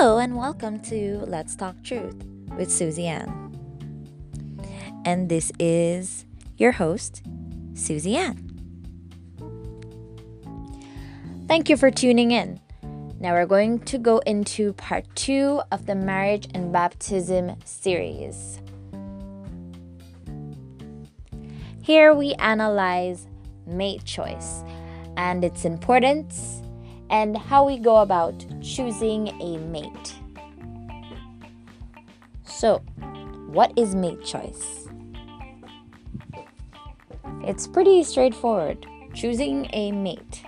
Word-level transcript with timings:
Hello 0.00 0.18
and 0.18 0.36
welcome 0.36 0.78
to 0.78 1.24
Let's 1.26 1.56
Talk 1.56 1.82
Truth 1.82 2.22
with 2.56 2.70
Susie 2.70 3.08
Ann. 3.08 3.52
And 5.04 5.28
this 5.28 5.50
is 5.58 6.24
your 6.56 6.70
host, 6.70 7.24
Susie 7.74 8.14
Ann. 8.14 8.36
Thank 11.48 11.68
you 11.68 11.76
for 11.76 11.90
tuning 11.90 12.30
in. 12.30 12.60
Now 13.18 13.32
we're 13.32 13.46
going 13.46 13.80
to 13.86 13.98
go 13.98 14.18
into 14.18 14.72
part 14.74 15.04
two 15.16 15.62
of 15.72 15.86
the 15.86 15.96
marriage 15.96 16.46
and 16.54 16.72
baptism 16.72 17.56
series. 17.64 18.60
Here 21.82 22.14
we 22.14 22.34
analyze 22.34 23.26
mate 23.66 24.04
choice 24.04 24.62
and 25.16 25.44
its 25.44 25.64
importance 25.64 26.62
and 27.10 27.36
how 27.36 27.64
we 27.64 27.78
go 27.78 27.98
about 27.98 28.44
choosing 28.62 29.28
a 29.40 29.58
mate. 29.58 30.14
So, 32.44 32.78
what 33.48 33.72
is 33.76 33.94
mate 33.94 34.24
choice? 34.24 34.88
It's 37.42 37.66
pretty 37.66 38.02
straightforward. 38.02 38.86
Choosing 39.14 39.70
a 39.72 39.92
mate. 39.92 40.42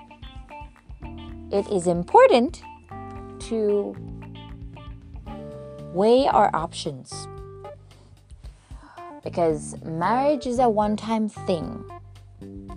It 1.50 1.66
is 1.68 1.86
important 1.86 2.62
to 3.40 3.96
weigh 5.92 6.28
our 6.28 6.50
options 6.54 7.26
because 9.24 9.76
marriage 9.82 10.46
is 10.46 10.58
a 10.58 10.68
one-time 10.68 11.28
thing. 11.28 11.84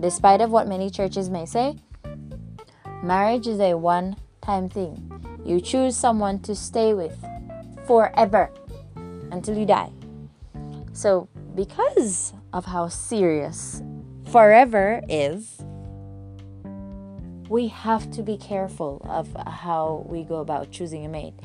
Despite 0.00 0.40
of 0.40 0.50
what 0.50 0.66
many 0.66 0.90
churches 0.90 1.30
may 1.30 1.46
say, 1.46 1.76
Marriage 3.04 3.46
is 3.46 3.60
a 3.60 3.74
one 3.74 4.16
time 4.40 4.70
thing. 4.70 4.96
You 5.44 5.60
choose 5.60 5.94
someone 5.94 6.38
to 6.40 6.54
stay 6.54 6.94
with 6.94 7.14
forever 7.86 8.50
until 9.30 9.58
you 9.58 9.66
die. 9.66 9.92
So, 10.94 11.28
because 11.54 12.32
of 12.54 12.64
how 12.64 12.88
serious 12.88 13.82
forever 14.32 15.02
is, 15.06 15.62
we 17.50 17.68
have 17.68 18.10
to 18.12 18.22
be 18.22 18.38
careful 18.38 19.02
of 19.04 19.28
how 19.48 20.06
we 20.08 20.22
go 20.22 20.36
about 20.36 20.70
choosing 20.70 21.04
a 21.04 21.08
mate. 21.10 21.38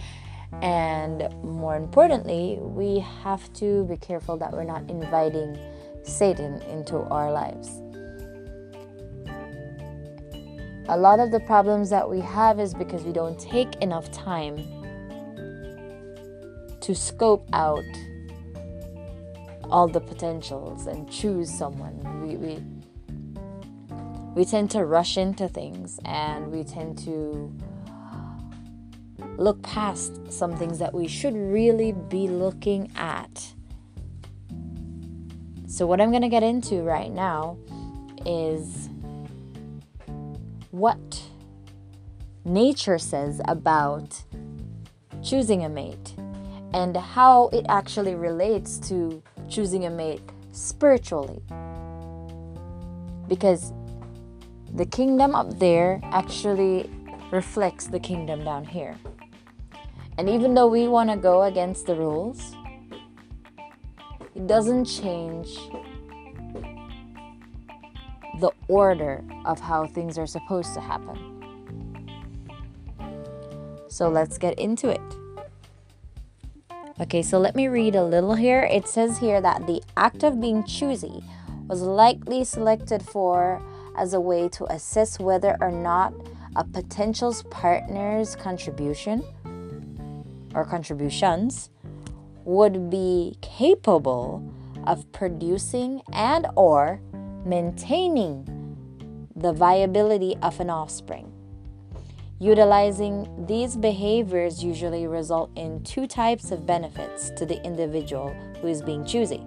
And 0.62 1.28
more 1.44 1.76
importantly, 1.76 2.58
we 2.62 3.00
have 3.24 3.52
to 3.56 3.84
be 3.84 3.98
careful 3.98 4.38
that 4.38 4.54
we're 4.54 4.64
not 4.64 4.90
inviting 4.90 5.60
Satan 6.04 6.62
into 6.62 7.00
our 7.00 7.30
lives. 7.34 7.82
A 10.92 10.98
lot 10.98 11.20
of 11.20 11.30
the 11.30 11.40
problems 11.40 11.92
that 11.92 12.10
we 12.10 12.20
have 12.20 12.60
is 12.60 12.74
because 12.74 13.04
we 13.04 13.12
don't 13.12 13.40
take 13.40 13.76
enough 13.76 14.12
time 14.12 14.58
to 16.82 16.96
scope 16.96 17.48
out 17.54 17.86
all 19.70 19.88
the 19.88 20.00
potentials 20.00 20.88
and 20.88 21.08
choose 21.12 21.48
someone. 21.48 22.28
We, 22.28 22.38
we, 22.38 22.64
we 24.34 24.46
tend 24.46 24.72
to 24.72 24.84
rush 24.84 25.16
into 25.16 25.48
things 25.48 26.00
and 26.06 26.52
we 26.52 26.64
tend 26.64 26.98
to 27.06 27.56
look 29.38 29.62
past 29.62 30.32
some 30.32 30.58
things 30.58 30.80
that 30.80 30.92
we 30.92 31.08
should 31.08 31.36
really 31.36 31.92
be 31.92 32.28
looking 32.28 32.92
at. 32.96 33.54
So, 35.68 35.86
what 35.86 36.02
I'm 36.02 36.10
going 36.10 36.24
to 36.24 36.30
get 36.30 36.42
into 36.42 36.82
right 36.82 37.12
now 37.12 37.60
is 38.26 38.89
what 40.72 41.24
nature 42.46 42.98
says 42.98 43.42
about 43.46 44.24
choosing 45.24 45.66
a 45.66 45.70
mate 45.70 46.16
and 46.74 46.96
how 46.96 47.50
it 47.50 47.66
actually 47.70 48.16
relates 48.16 48.78
to 48.78 49.22
choosing 49.50 49.86
a 49.86 49.90
mate 49.90 50.22
spiritually. 50.52 51.42
Because 53.28 53.74
the 54.74 54.86
kingdom 54.86 55.36
up 55.36 55.60
there 55.60 56.00
actually 56.04 56.90
reflects 57.32 57.88
the 57.88 58.00
kingdom 58.00 58.44
down 58.44 58.66
here. 58.66 58.96
And 60.18 60.30
even 60.30 60.54
though 60.54 60.68
we 60.68 60.88
want 60.88 61.10
to 61.10 61.16
go 61.16 61.44
against 61.44 61.86
the 61.86 61.96
rules, 61.96 62.56
it 64.36 64.48
doesn't 64.48 64.86
change 64.86 65.58
the 68.40 68.52
order 68.68 69.24
of 69.46 69.60
how 69.60 69.86
things 69.88 70.18
are 70.18 70.28
supposed 70.28 70.74
to 70.74 70.82
happen. 70.82 71.18
So 73.88 74.10
let's 74.10 74.38
get 74.38 74.58
into 74.60 74.90
it. 74.90 75.02
Okay, 77.02 77.22
so 77.22 77.40
let 77.40 77.56
me 77.56 77.68
read 77.68 77.96
a 77.96 78.04
little 78.04 78.36
here. 78.36 78.64
It 78.64 78.88
says 78.88 79.18
here 79.18 79.42
that 79.42 79.66
the 79.68 79.82
act 79.96 80.24
of 80.24 80.42
being 80.42 80.66
choosy 80.66 81.24
was 81.68 81.82
likely 81.82 82.44
selected 82.44 83.02
for 83.02 83.62
as 83.98 84.14
a 84.14 84.20
way 84.20 84.50
to 84.50 84.66
assess 84.72 85.20
whether 85.20 85.58
or 85.62 85.72
not 85.72 86.14
a 86.56 86.64
potential 86.64 87.34
partner's 87.50 88.36
contribution 88.36 89.24
or 90.54 90.66
contributions 90.66 91.70
would 92.44 92.90
be 92.90 93.38
capable 93.42 94.44
of 94.86 95.10
producing 95.12 96.02
and 96.12 96.48
or 96.56 97.00
maintaining 97.46 98.46
the 99.36 99.54
viability 99.54 100.36
of 100.42 100.60
an 100.60 100.70
offspring. 100.70 101.32
Utilizing 102.40 103.46
these 103.48 103.76
behaviors 103.76 104.64
usually 104.64 105.08
result 105.08 105.50
in 105.56 105.84
two 105.84 106.08
types 106.08 106.52
of 106.52 106.66
benefits 106.66 107.32
to 107.32 107.46
the 107.46 107.62
individual 107.64 108.34
who 108.62 108.68
is 108.68 108.82
being 108.82 109.06
choosy. 109.06 109.44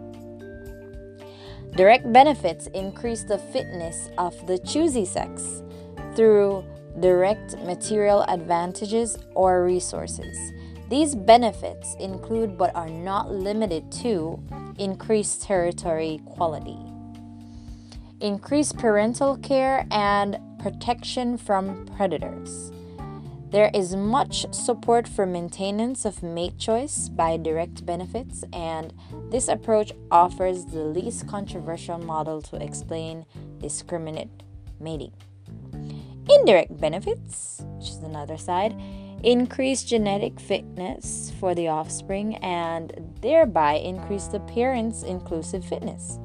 Direct 1.74 2.12
benefits 2.12 2.66
increase 2.68 3.24
the 3.24 3.38
fitness 3.38 4.10
of 4.18 4.46
the 4.46 4.58
choosy 4.58 5.06
sex 5.06 5.62
through 6.14 6.64
direct 7.00 7.56
material 7.60 8.24
advantages 8.28 9.16
or 9.34 9.64
resources. 9.64 10.52
These 10.90 11.14
benefits 11.14 11.94
include 11.98 12.58
but 12.58 12.76
are 12.76 12.90
not 12.90 13.30
limited 13.30 13.90
to 14.02 14.38
increased 14.78 15.42
territory 15.42 16.20
quality 16.26 16.91
increased 18.22 18.78
parental 18.78 19.36
care, 19.36 19.86
and 19.90 20.38
protection 20.58 21.36
from 21.36 21.84
predators. 21.96 22.70
There 23.50 23.70
is 23.74 23.94
much 23.94 24.46
support 24.54 25.06
for 25.06 25.26
maintenance 25.26 26.06
of 26.06 26.22
mate 26.22 26.56
choice 26.56 27.10
by 27.10 27.36
direct 27.36 27.84
benefits, 27.84 28.44
and 28.52 28.94
this 29.30 29.48
approach 29.48 29.92
offers 30.10 30.64
the 30.64 30.84
least 30.84 31.28
controversial 31.28 31.98
model 31.98 32.40
to 32.42 32.56
explain 32.56 33.26
discriminate 33.58 34.30
mating. 34.80 35.12
Indirect 36.30 36.80
benefits, 36.80 37.60
which 37.76 37.90
is 37.90 37.98
another 37.98 38.38
side, 38.38 38.80
increase 39.22 39.82
genetic 39.84 40.40
fitness 40.40 41.32
for 41.38 41.54
the 41.54 41.68
offspring 41.68 42.36
and 42.36 42.92
thereby 43.20 43.74
increase 43.74 44.28
the 44.28 44.40
parent's 44.40 45.02
inclusive 45.02 45.64
fitness. 45.64 46.18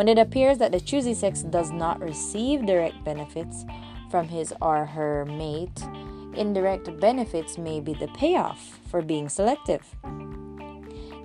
When 0.00 0.08
it 0.08 0.16
appears 0.16 0.56
that 0.56 0.72
the 0.72 0.80
choosy 0.80 1.12
sex 1.12 1.42
does 1.42 1.70
not 1.70 2.00
receive 2.00 2.64
direct 2.64 3.04
benefits 3.04 3.66
from 4.10 4.28
his 4.28 4.54
or 4.62 4.86
her 4.86 5.26
mate, 5.26 5.78
indirect 6.34 6.98
benefits 7.00 7.58
may 7.58 7.80
be 7.80 7.92
the 7.92 8.08
payoff 8.08 8.80
for 8.88 9.02
being 9.02 9.28
selective. 9.28 9.84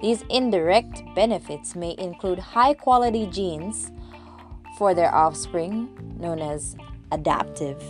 These 0.02 0.26
indirect 0.30 1.04
benefits 1.16 1.74
may 1.74 1.96
include 1.98 2.38
high 2.38 2.74
quality 2.74 3.28
genes 3.28 3.94
for 4.78 4.94
their 4.94 5.16
offspring, 5.16 5.88
known 6.20 6.42
as 6.42 6.76
adaptive 7.14 7.82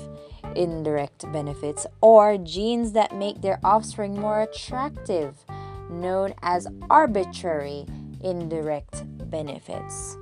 indirect 0.55 1.26
benefits, 1.34 1.88
or 2.02 2.38
genes 2.38 2.91
that 2.91 3.16
make 3.16 3.41
their 3.41 3.59
offspring 3.64 4.20
more 4.20 4.43
attractive, 4.43 5.35
known 5.90 6.35
as 6.43 6.67
arbitrary 6.91 7.88
indirect 8.22 9.03
benefits. 9.31 10.16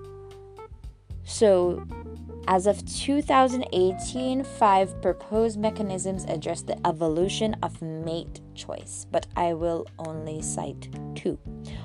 So, 1.26 1.86
as 2.48 2.68
of 2.68 2.86
2018, 2.86 4.44
five 4.44 5.02
proposed 5.02 5.58
mechanisms 5.58 6.26
address 6.26 6.62
the 6.62 6.76
evolution 6.86 7.56
of 7.64 7.82
mate 7.82 8.42
choice, 8.54 9.06
but 9.10 9.28
I 9.38 9.54
will 9.54 9.88
only 9.98 10.42
cite 10.42 10.90
two, 11.16 11.38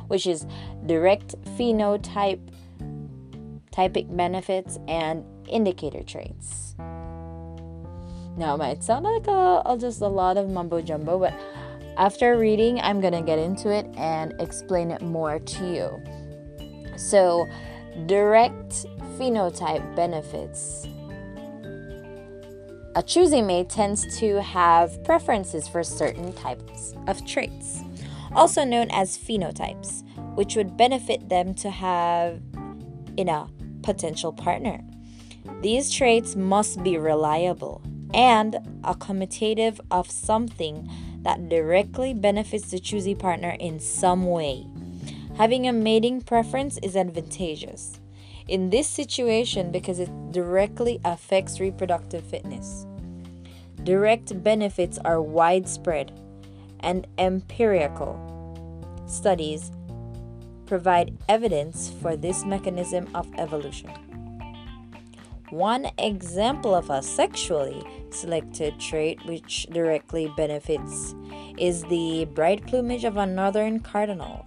which 0.08 0.26
is 0.26 0.46
direct 0.86 1.40
phenotype, 1.56 2.40
typic 3.70 4.06
benefits, 4.10 4.78
and 4.88 5.24
indicator 5.48 6.02
traits. 6.02 6.74
Now, 8.36 8.54
it 8.54 8.58
might 8.58 8.82
sound 8.82 9.04
like 9.04 9.26
a, 9.28 9.76
just 9.78 10.00
a 10.00 10.08
lot 10.08 10.36
of 10.36 10.48
mumbo 10.48 10.80
jumbo, 10.80 11.18
but 11.18 11.34
after 11.96 12.36
reading, 12.36 12.80
I'm 12.80 13.00
gonna 13.00 13.22
get 13.22 13.38
into 13.38 13.70
it 13.70 13.86
and 13.96 14.32
explain 14.40 14.90
it 14.90 15.02
more 15.02 15.38
to 15.38 15.72
you. 15.72 16.96
So, 16.96 17.46
direct 18.06 18.86
phenotype 19.18 19.96
benefits 19.96 20.86
a 22.98 23.02
choosy 23.02 23.42
mate 23.42 23.68
tends 23.68 24.18
to 24.18 24.42
have 24.42 25.04
preferences 25.04 25.68
for 25.68 25.84
certain 25.84 26.32
types 26.32 26.94
of 27.06 27.24
traits, 27.24 27.80
also 28.34 28.64
known 28.64 28.90
as 28.90 29.16
phenotypes, 29.16 30.02
which 30.34 30.56
would 30.56 30.76
benefit 30.76 31.28
them 31.28 31.54
to 31.54 31.70
have 31.70 32.40
in 33.16 33.28
a 33.28 33.46
potential 33.82 34.32
partner. 34.32 34.82
These 35.60 35.92
traits 35.92 36.34
must 36.34 36.82
be 36.82 36.98
reliable 36.98 37.82
and 38.12 38.54
accommodative 38.82 39.78
of 39.92 40.10
something 40.10 40.90
that 41.22 41.48
directly 41.48 42.14
benefits 42.14 42.72
the 42.72 42.80
choosy 42.80 43.14
partner 43.14 43.56
in 43.60 43.78
some 43.78 44.26
way. 44.26 44.66
Having 45.36 45.68
a 45.68 45.72
mating 45.72 46.22
preference 46.22 46.78
is 46.82 46.96
advantageous 46.96 48.00
in 48.48 48.70
this 48.70 48.88
situation 48.88 49.70
because 49.70 49.98
it 49.98 50.10
directly 50.32 51.00
affects 51.04 51.60
reproductive 51.60 52.24
fitness. 52.24 52.86
Direct 53.84 54.42
benefits 54.42 54.98
are 55.04 55.22
widespread 55.22 56.18
and 56.80 57.06
empirical. 57.18 58.16
Studies 59.06 59.70
provide 60.66 61.16
evidence 61.28 61.90
for 62.02 62.16
this 62.16 62.44
mechanism 62.44 63.08
of 63.14 63.26
evolution. 63.38 63.90
One 65.50 65.86
example 65.96 66.74
of 66.74 66.90
a 66.90 67.02
sexually 67.02 67.82
selected 68.10 68.78
trait 68.78 69.24
which 69.24 69.66
directly 69.72 70.30
benefits 70.36 71.14
is 71.56 71.82
the 71.84 72.26
bright 72.34 72.66
plumage 72.66 73.04
of 73.04 73.16
a 73.16 73.24
northern 73.24 73.80
cardinal, 73.80 74.44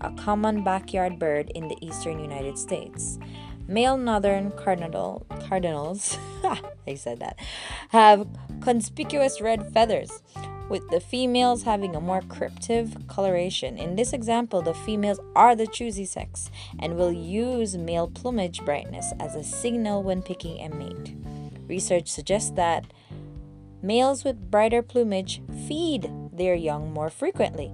a 0.00 0.12
common 0.12 0.62
backyard 0.62 1.18
bird 1.18 1.50
in 1.54 1.68
the 1.68 1.76
eastern 1.80 2.18
United 2.18 2.58
States. 2.58 3.18
Male 3.66 3.96
northern 3.96 4.50
cardinal 4.52 5.26
cardinals, 5.48 6.16
I 6.86 6.94
said 6.94 7.20
that, 7.20 7.38
have 7.90 8.26
conspicuous 8.60 9.40
red 9.40 9.72
feathers, 9.72 10.22
with 10.68 10.88
the 10.90 11.00
females 11.00 11.62
having 11.62 11.96
a 11.96 12.00
more 12.00 12.22
cryptic 12.22 12.86
coloration. 13.08 13.78
In 13.78 13.96
this 13.96 14.12
example, 14.12 14.62
the 14.62 14.74
females 14.74 15.20
are 15.34 15.56
the 15.56 15.66
choosy 15.66 16.04
sex 16.04 16.50
and 16.78 16.96
will 16.96 17.12
use 17.12 17.76
male 17.76 18.08
plumage 18.08 18.64
brightness 18.64 19.12
as 19.18 19.34
a 19.34 19.42
signal 19.42 20.02
when 20.02 20.22
picking 20.22 20.60
a 20.60 20.74
mate. 20.74 21.14
Research 21.66 22.08
suggests 22.08 22.50
that 22.52 22.84
males 23.82 24.24
with 24.24 24.50
brighter 24.50 24.82
plumage 24.82 25.42
feed 25.66 26.10
their 26.32 26.54
young 26.54 26.92
more 26.92 27.10
frequently 27.10 27.72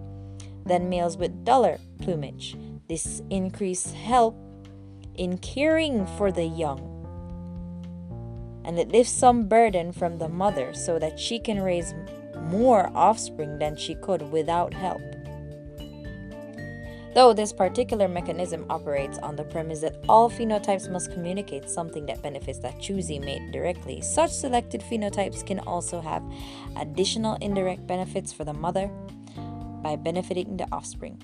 than 0.66 0.88
males 0.88 1.16
with 1.16 1.44
duller 1.44 1.78
plumage. 2.00 2.56
This 2.88 3.22
increase 3.30 3.92
help 3.92 4.36
in 5.14 5.38
caring 5.38 6.06
for 6.18 6.32
the 6.32 6.44
young. 6.44 6.90
And 8.64 8.78
it 8.78 8.88
lifts 8.88 9.12
some 9.12 9.48
burden 9.48 9.92
from 9.92 10.18
the 10.18 10.28
mother 10.28 10.72
so 10.74 10.98
that 10.98 11.20
she 11.20 11.38
can 11.38 11.60
raise 11.60 11.94
more 12.36 12.90
offspring 12.94 13.58
than 13.58 13.76
she 13.76 13.94
could 13.96 14.22
without 14.32 14.72
help. 14.72 15.02
Though 17.14 17.32
this 17.32 17.52
particular 17.52 18.08
mechanism 18.08 18.66
operates 18.68 19.18
on 19.18 19.36
the 19.36 19.44
premise 19.44 19.80
that 19.80 20.04
all 20.08 20.28
phenotypes 20.28 20.90
must 20.90 21.12
communicate 21.12 21.70
something 21.70 22.06
that 22.06 22.22
benefits 22.22 22.58
that 22.58 22.80
choosy 22.80 23.20
mate 23.20 23.52
directly, 23.52 24.00
such 24.00 24.32
selected 24.32 24.80
phenotypes 24.80 25.46
can 25.46 25.60
also 25.60 26.00
have 26.00 26.24
additional 26.76 27.36
indirect 27.36 27.86
benefits 27.86 28.32
for 28.32 28.42
the 28.42 28.52
mother 28.52 28.90
by 29.84 29.96
benefiting 29.96 30.56
the 30.56 30.66
offspring. 30.72 31.20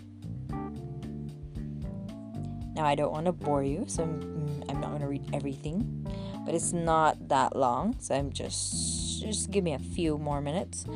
Now, 2.77 2.85
I 2.85 2.95
don't 2.95 3.11
want 3.11 3.25
to 3.27 3.33
bore 3.33 3.65
you, 3.65 3.85
so 3.89 4.05
I'm, 4.05 4.63
I'm 4.69 4.81
not 4.81 4.91
going 4.91 5.01
to 5.01 5.09
read 5.09 5.25
everything, 5.33 6.07
but 6.45 6.55
it's 6.55 6.73
not 6.73 7.29
that 7.29 7.57
long, 7.57 7.97
so 7.99 8.15
I'm 8.15 8.31
just 8.31 9.21
just 9.21 9.51
give 9.51 9.65
me 9.65 9.73
a 9.75 9.79
few 9.79 10.19
more 10.19 10.41
minutes. 10.41 10.87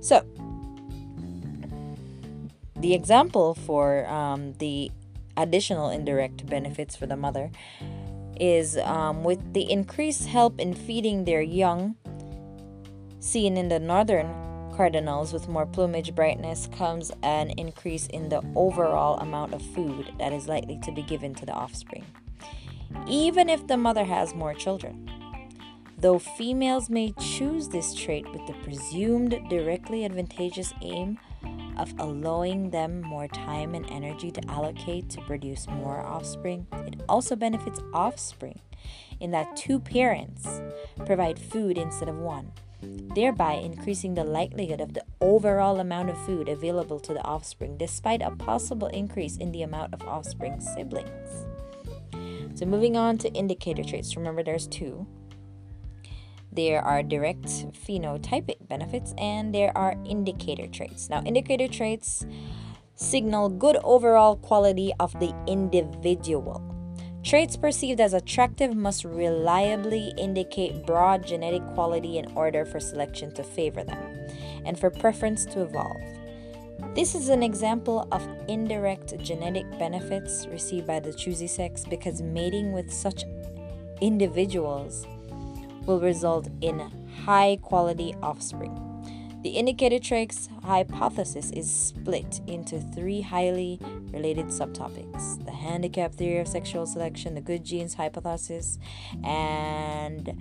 So, 0.00 0.26
the 2.76 2.92
example 2.92 3.54
for 3.54 4.06
um, 4.06 4.52
the 4.58 4.90
additional 5.36 5.90
indirect 5.90 6.46
benefits 6.46 6.94
for 6.94 7.06
the 7.06 7.16
mother 7.16 7.50
is 8.38 8.76
um, 8.78 9.24
with 9.24 9.54
the 9.54 9.70
increased 9.70 10.28
help 10.28 10.60
in 10.60 10.74
feeding 10.74 11.24
their 11.24 11.42
young, 11.42 11.96
seen 13.20 13.56
in 13.56 13.68
the 13.68 13.80
northern 13.80 14.30
cardinals 14.76 15.32
with 15.32 15.48
more 15.48 15.64
plumage 15.64 16.14
brightness 16.14 16.68
comes 16.76 17.10
an 17.22 17.50
increase 17.50 18.06
in 18.08 18.28
the 18.28 18.42
overall 18.54 19.18
amount 19.20 19.54
of 19.54 19.62
food 19.62 20.12
that 20.18 20.32
is 20.32 20.48
likely 20.48 20.78
to 20.82 20.92
be 20.92 21.02
given 21.02 21.34
to 21.34 21.46
the 21.46 21.52
offspring, 21.52 22.04
even 23.08 23.48
if 23.48 23.66
the 23.66 23.76
mother 23.76 24.04
has 24.04 24.34
more 24.34 24.52
children. 24.52 25.10
Though 25.98 26.18
females 26.18 26.90
may 26.90 27.14
choose 27.18 27.68
this 27.68 27.94
trait 27.94 28.30
with 28.30 28.46
the 28.46 28.52
presumed 28.64 29.34
directly 29.48 30.04
advantageous 30.04 30.74
aim 30.82 31.18
of 31.78 31.94
allowing 31.98 32.68
them 32.68 33.00
more 33.00 33.28
time 33.28 33.74
and 33.74 33.90
energy 33.90 34.30
to 34.30 34.50
allocate 34.50 35.08
to 35.10 35.22
produce 35.22 35.66
more 35.68 36.00
offspring, 36.00 36.66
it 36.86 37.00
also 37.08 37.34
benefits 37.34 37.80
offspring 37.94 38.60
in 39.20 39.30
that 39.30 39.56
two 39.56 39.80
parents 39.80 40.60
provide 41.06 41.38
food 41.38 41.78
instead 41.78 42.10
of 42.10 42.18
one 42.18 42.52
thereby 43.14 43.54
increasing 43.54 44.14
the 44.14 44.24
likelihood 44.24 44.80
of 44.80 44.94
the 44.94 45.04
overall 45.20 45.80
amount 45.80 46.10
of 46.10 46.18
food 46.26 46.48
available 46.48 47.00
to 47.00 47.14
the 47.14 47.22
offspring, 47.22 47.76
despite 47.76 48.22
a 48.22 48.30
possible 48.30 48.88
increase 48.88 49.36
in 49.36 49.52
the 49.52 49.62
amount 49.62 49.94
of 49.94 50.02
offspring 50.02 50.60
siblings. 50.60 51.46
So, 52.54 52.66
moving 52.66 52.96
on 52.96 53.18
to 53.18 53.32
indicator 53.32 53.82
traits, 53.82 54.16
remember 54.16 54.42
there's 54.42 54.66
two. 54.66 55.06
There 56.52 56.80
are 56.80 57.02
direct 57.02 57.46
phenotypic 57.74 58.66
benefits 58.66 59.14
and 59.18 59.54
there 59.54 59.76
are 59.76 59.96
indicator 60.06 60.66
traits. 60.66 61.10
Now, 61.10 61.22
indicator 61.22 61.68
traits 61.68 62.26
signal 62.94 63.50
good 63.50 63.76
overall 63.84 64.36
quality 64.36 64.92
of 64.98 65.12
the 65.20 65.34
individual 65.46 66.75
Traits 67.26 67.56
perceived 67.56 68.00
as 68.00 68.14
attractive 68.14 68.76
must 68.76 69.04
reliably 69.04 70.12
indicate 70.16 70.86
broad 70.86 71.26
genetic 71.26 71.66
quality 71.74 72.18
in 72.18 72.32
order 72.36 72.64
for 72.64 72.78
selection 72.78 73.32
to 73.32 73.42
favor 73.42 73.82
them 73.82 74.16
and 74.64 74.78
for 74.78 74.90
preference 74.90 75.44
to 75.46 75.62
evolve. 75.62 76.00
This 76.94 77.16
is 77.16 77.28
an 77.28 77.42
example 77.42 78.06
of 78.12 78.28
indirect 78.46 79.18
genetic 79.18 79.68
benefits 79.76 80.46
received 80.46 80.86
by 80.86 81.00
the 81.00 81.12
choosy 81.12 81.48
sex 81.48 81.84
because 81.90 82.22
mating 82.22 82.72
with 82.72 82.92
such 82.92 83.24
individuals 84.00 85.04
will 85.84 85.98
result 85.98 86.48
in 86.60 86.78
high 87.24 87.58
quality 87.60 88.14
offspring. 88.22 88.85
The 89.46 89.52
indicator 89.52 90.00
traits 90.00 90.48
hypothesis 90.64 91.52
is 91.52 91.70
split 91.70 92.40
into 92.48 92.80
three 92.80 93.20
highly 93.20 93.78
related 94.12 94.46
subtopics 94.46 95.44
the 95.44 95.52
handicap 95.52 96.12
theory 96.12 96.40
of 96.40 96.48
sexual 96.48 96.84
selection, 96.84 97.36
the 97.36 97.40
good 97.40 97.62
genes 97.62 97.94
hypothesis, 97.94 98.76
and 99.22 100.36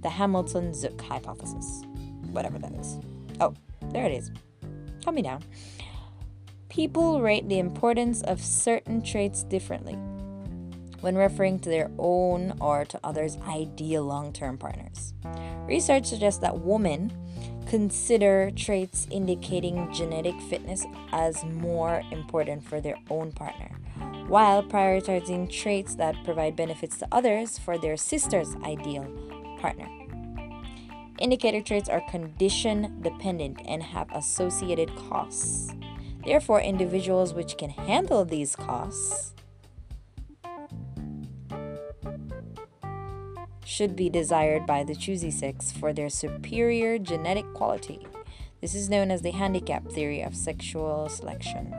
the 0.00 0.08
Hamilton 0.08 0.72
Zuk 0.72 1.00
hypothesis. 1.00 1.84
Whatever 2.32 2.58
that 2.58 2.72
is. 2.72 2.98
Oh, 3.38 3.54
there 3.92 4.06
it 4.06 4.12
is. 4.12 4.32
Calm 5.04 5.14
me 5.14 5.22
down. 5.22 5.44
People 6.68 7.22
rate 7.22 7.48
the 7.48 7.60
importance 7.60 8.22
of 8.22 8.42
certain 8.42 9.02
traits 9.02 9.44
differently 9.44 9.94
when 11.00 11.14
referring 11.14 11.60
to 11.60 11.70
their 11.70 11.92
own 11.96 12.54
or 12.60 12.84
to 12.86 12.98
others' 13.04 13.36
ideal 13.46 14.02
long 14.02 14.32
term 14.32 14.58
partners. 14.58 15.14
Research 15.68 16.06
suggests 16.06 16.40
that 16.40 16.58
women 16.58 17.12
consider 17.68 18.50
traits 18.56 19.06
indicating 19.10 19.92
genetic 19.92 20.34
fitness 20.48 20.86
as 21.12 21.44
more 21.44 22.02
important 22.10 22.64
for 22.64 22.80
their 22.80 22.96
own 23.10 23.30
partner, 23.30 23.70
while 24.26 24.62
prioritizing 24.62 25.50
traits 25.50 25.94
that 25.94 26.16
provide 26.24 26.56
benefits 26.56 26.96
to 26.98 27.06
others 27.12 27.58
for 27.58 27.76
their 27.76 27.96
sister's 27.96 28.56
ideal 28.64 29.06
partner. 29.60 29.86
Indicator 31.18 31.60
traits 31.60 31.88
are 31.88 32.00
condition 32.08 33.00
dependent 33.02 33.60
and 33.66 33.82
have 33.82 34.08
associated 34.14 34.88
costs. 34.96 35.74
Therefore, 36.24 36.60
individuals 36.60 37.34
which 37.34 37.58
can 37.58 37.70
handle 37.70 38.24
these 38.24 38.56
costs 38.56 39.34
should 43.68 43.94
be 43.94 44.08
desired 44.08 44.66
by 44.66 44.82
the 44.82 44.94
choosy 44.94 45.30
sex 45.30 45.70
for 45.70 45.92
their 45.92 46.08
superior 46.08 46.98
genetic 46.98 47.44
quality. 47.52 48.06
This 48.62 48.74
is 48.74 48.88
known 48.88 49.10
as 49.10 49.20
the 49.20 49.30
handicap 49.30 49.86
theory 49.90 50.22
of 50.22 50.34
sexual 50.34 51.10
selection. 51.10 51.74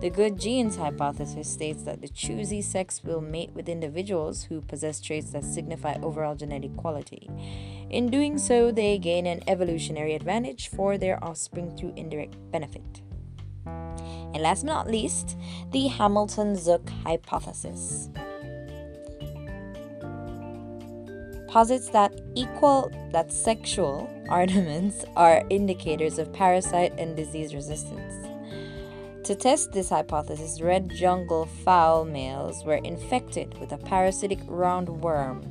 The 0.00 0.10
good 0.10 0.40
genes 0.40 0.74
hypothesis 0.74 1.48
states 1.48 1.84
that 1.84 2.02
the 2.02 2.08
choosy 2.08 2.60
sex 2.60 3.04
will 3.04 3.20
mate 3.20 3.52
with 3.54 3.68
individuals 3.68 4.42
who 4.42 4.60
possess 4.60 5.00
traits 5.00 5.30
that 5.30 5.44
signify 5.44 5.98
overall 6.02 6.34
genetic 6.34 6.76
quality. 6.76 7.30
In 7.90 8.10
doing 8.10 8.36
so, 8.36 8.72
they 8.72 8.98
gain 8.98 9.24
an 9.26 9.44
evolutionary 9.46 10.14
advantage 10.14 10.68
for 10.68 10.98
their 10.98 11.22
offspring 11.24 11.76
through 11.76 11.94
indirect 11.96 12.34
benefit. 12.50 13.02
And 13.64 14.42
last 14.42 14.62
but 14.62 14.66
not 14.66 14.90
least, 14.90 15.38
the 15.70 15.86
Hamilton 15.86 16.54
Zuk 16.54 16.88
hypothesis. 17.04 18.10
Posits 21.54 21.88
that 21.90 22.20
equal 22.34 22.90
that 23.12 23.32
sexual 23.32 24.10
ornaments 24.28 25.04
are 25.14 25.46
indicators 25.50 26.18
of 26.18 26.32
parasite 26.32 26.92
and 26.98 27.14
disease 27.14 27.54
resistance. 27.54 28.12
To 29.22 29.36
test 29.36 29.70
this 29.70 29.90
hypothesis, 29.90 30.60
red 30.60 30.90
jungle 30.90 31.46
fowl 31.46 32.04
males 32.04 32.64
were 32.64 32.80
infected 32.82 33.56
with 33.60 33.70
a 33.70 33.78
parasitic 33.78 34.40
roundworm 34.46 35.46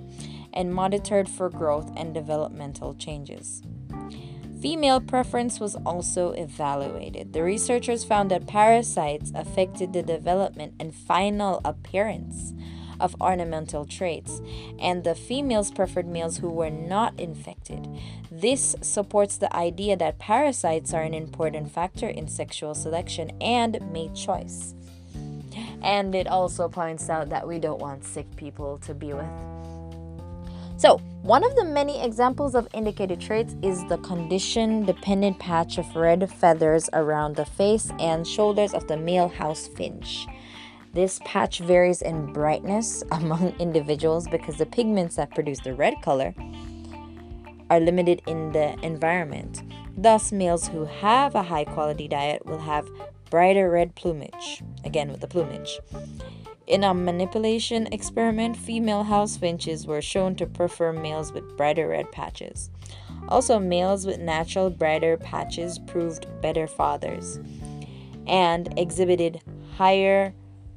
and 0.52 0.76
monitored 0.76 1.30
for 1.30 1.50
growth 1.50 1.90
and 1.96 2.14
developmental 2.14 2.94
changes. 2.96 3.64
Female 4.62 5.00
preference 5.00 5.62
was 5.62 5.76
also 5.86 6.32
evaluated. 6.32 7.32
The 7.32 7.44
researchers 7.44 8.04
found 8.04 8.30
that 8.32 8.46
parasites 8.46 9.32
affected 9.34 9.94
the 9.94 10.04
development 10.04 10.74
and 10.82 10.94
final 10.94 11.62
appearance 11.64 12.54
of 13.04 13.16
ornamental 13.22 13.86
traits, 13.86 14.42
and 14.80 15.04
the 15.04 15.14
females 15.14 15.70
preferred 15.70 16.08
males 16.08 16.38
who 16.38 16.50
were 16.50 16.72
not 16.72 17.20
infected. 17.20 17.88
This 18.32 18.76
supports 18.82 19.38
the 19.38 19.54
idea 19.56 19.96
that 19.98 20.18
parasites 20.18 20.94
are 20.94 21.04
an 21.04 21.14
important 21.14 21.72
factor 21.72 22.08
in 22.08 22.28
sexual 22.28 22.74
selection 22.74 23.32
and 23.40 23.80
mate 23.92 24.16
choice. 24.16 24.74
And 25.84 26.16
it 26.16 26.28
also 26.28 26.70
points 26.70 27.10
out 27.10 27.30
that 27.30 27.48
we 27.48 27.60
don't 27.60 27.80
want 27.80 28.06
sick 28.06 28.34
people 28.38 28.80
to 28.80 28.94
be 28.94 29.14
with. 29.14 29.28
So, 30.78 30.98
one 31.22 31.46
of 31.46 31.56
the 31.56 31.64
many 31.64 32.02
examples 32.04 32.56
of 32.56 32.68
indicated 32.74 33.22
traits 33.22 33.56
is 33.62 33.86
the 33.88 33.98
condition 34.00 34.86
dependent 34.86 35.40
patch 35.40 35.78
of 35.78 35.96
red 35.96 36.30
feathers 36.30 36.90
around 36.94 37.36
the 37.36 37.46
face 37.46 37.92
and 38.00 38.28
shoulders 38.28 38.74
of 38.74 38.88
the 38.88 38.98
male 38.98 39.30
house 39.30 39.68
finch. 39.68 40.28
This 40.94 41.20
patch 41.26 41.60
varies 41.60 42.04
in 42.04 42.32
brightness 42.32 43.04
among 43.12 43.56
individuals 43.60 44.28
because 44.28 44.58
the 44.58 44.66
pigments 44.66 45.16
that 45.16 45.34
produce 45.34 45.60
the 45.60 45.74
red 45.74 45.96
color 46.02 46.36
are 47.70 47.80
limited 47.80 48.22
in 48.28 48.52
the 48.52 48.80
environment. 48.86 49.64
Thus, 49.98 50.32
males 50.32 50.68
who 50.68 50.86
have 50.86 51.34
a 51.34 51.44
high 51.44 51.66
quality 51.66 52.08
diet 52.08 52.46
will 52.46 52.60
have 52.60 52.88
brighter 53.30 53.70
red 53.70 53.96
plumage, 53.96 54.62
again 54.84 55.10
with 55.10 55.22
the 55.22 55.28
plumage. 55.28 55.80
In 56.68 56.84
a 56.84 56.94
manipulation 56.94 57.88
experiment, 57.92 58.56
female 58.56 59.04
house 59.04 59.36
finches 59.36 59.88
were 59.88 60.02
shown 60.02 60.36
to 60.36 60.46
prefer 60.46 60.94
males 60.94 61.34
with 61.34 61.58
brighter 61.58 61.88
red 61.88 62.12
patches. 62.12 62.70
Also, 63.28 63.60
males 63.60 64.06
with 64.06 64.20
natural 64.20 64.70
brighter 64.70 65.18
patches 65.18 65.80
proved 65.80 66.28
better 66.42 66.68
fathers 66.68 67.40
and 68.28 68.78
exhibited 68.78 69.42
higher 69.76 70.34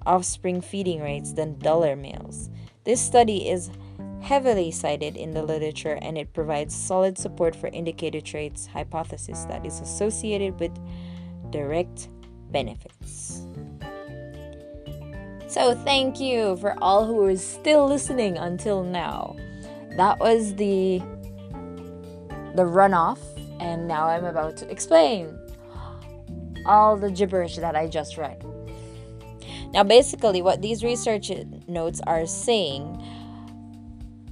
offspring 0.07 0.61
feeding 0.61 1.03
rates 1.03 1.33
than 1.33 1.59
duller 1.59 1.97
males. 1.97 2.49
This 2.85 3.01
study 3.01 3.49
is 3.49 3.71
heavily 4.23 4.71
cited 4.71 5.17
in 5.17 5.33
the 5.33 5.43
literature 5.43 5.99
and 6.03 6.17
it 6.17 6.33
provides 6.33 6.75
solid 6.75 7.19
support 7.19 7.55
for 7.55 7.69
indicator 7.69 8.21
traits 8.21 8.67
hypothesis 8.67 9.45
that 9.45 9.65
is 9.65 9.81
associated 9.81 10.59
with 10.59 10.73
direct 11.51 12.09
benefits. 12.51 13.47
So 15.49 15.75
thank 15.75 16.19
you 16.21 16.57
for 16.57 16.77
all 16.83 17.07
who 17.07 17.27
is 17.27 17.45
still 17.45 17.87
listening 17.87 18.37
until 18.37 18.83
now. 18.83 19.37
That 19.97 20.19
was 20.19 20.55
the 20.55 20.99
the 22.55 22.65
runoff 22.65 23.19
and 23.61 23.87
now 23.87 24.07
I'm 24.09 24.25
about 24.25 24.57
to 24.59 24.71
explain 24.71 25.39
all 26.67 26.97
the 26.97 27.11
gibberish 27.11 27.57
that 27.57 27.77
I 27.77 27.87
just 27.87 28.17
read. 28.17 28.45
Now 29.77 29.85
basically 29.85 30.41
what 30.41 30.63
these 30.63 30.83
research 30.83 31.31
notes 31.69 32.01
are 32.07 32.25
saying 32.25 32.99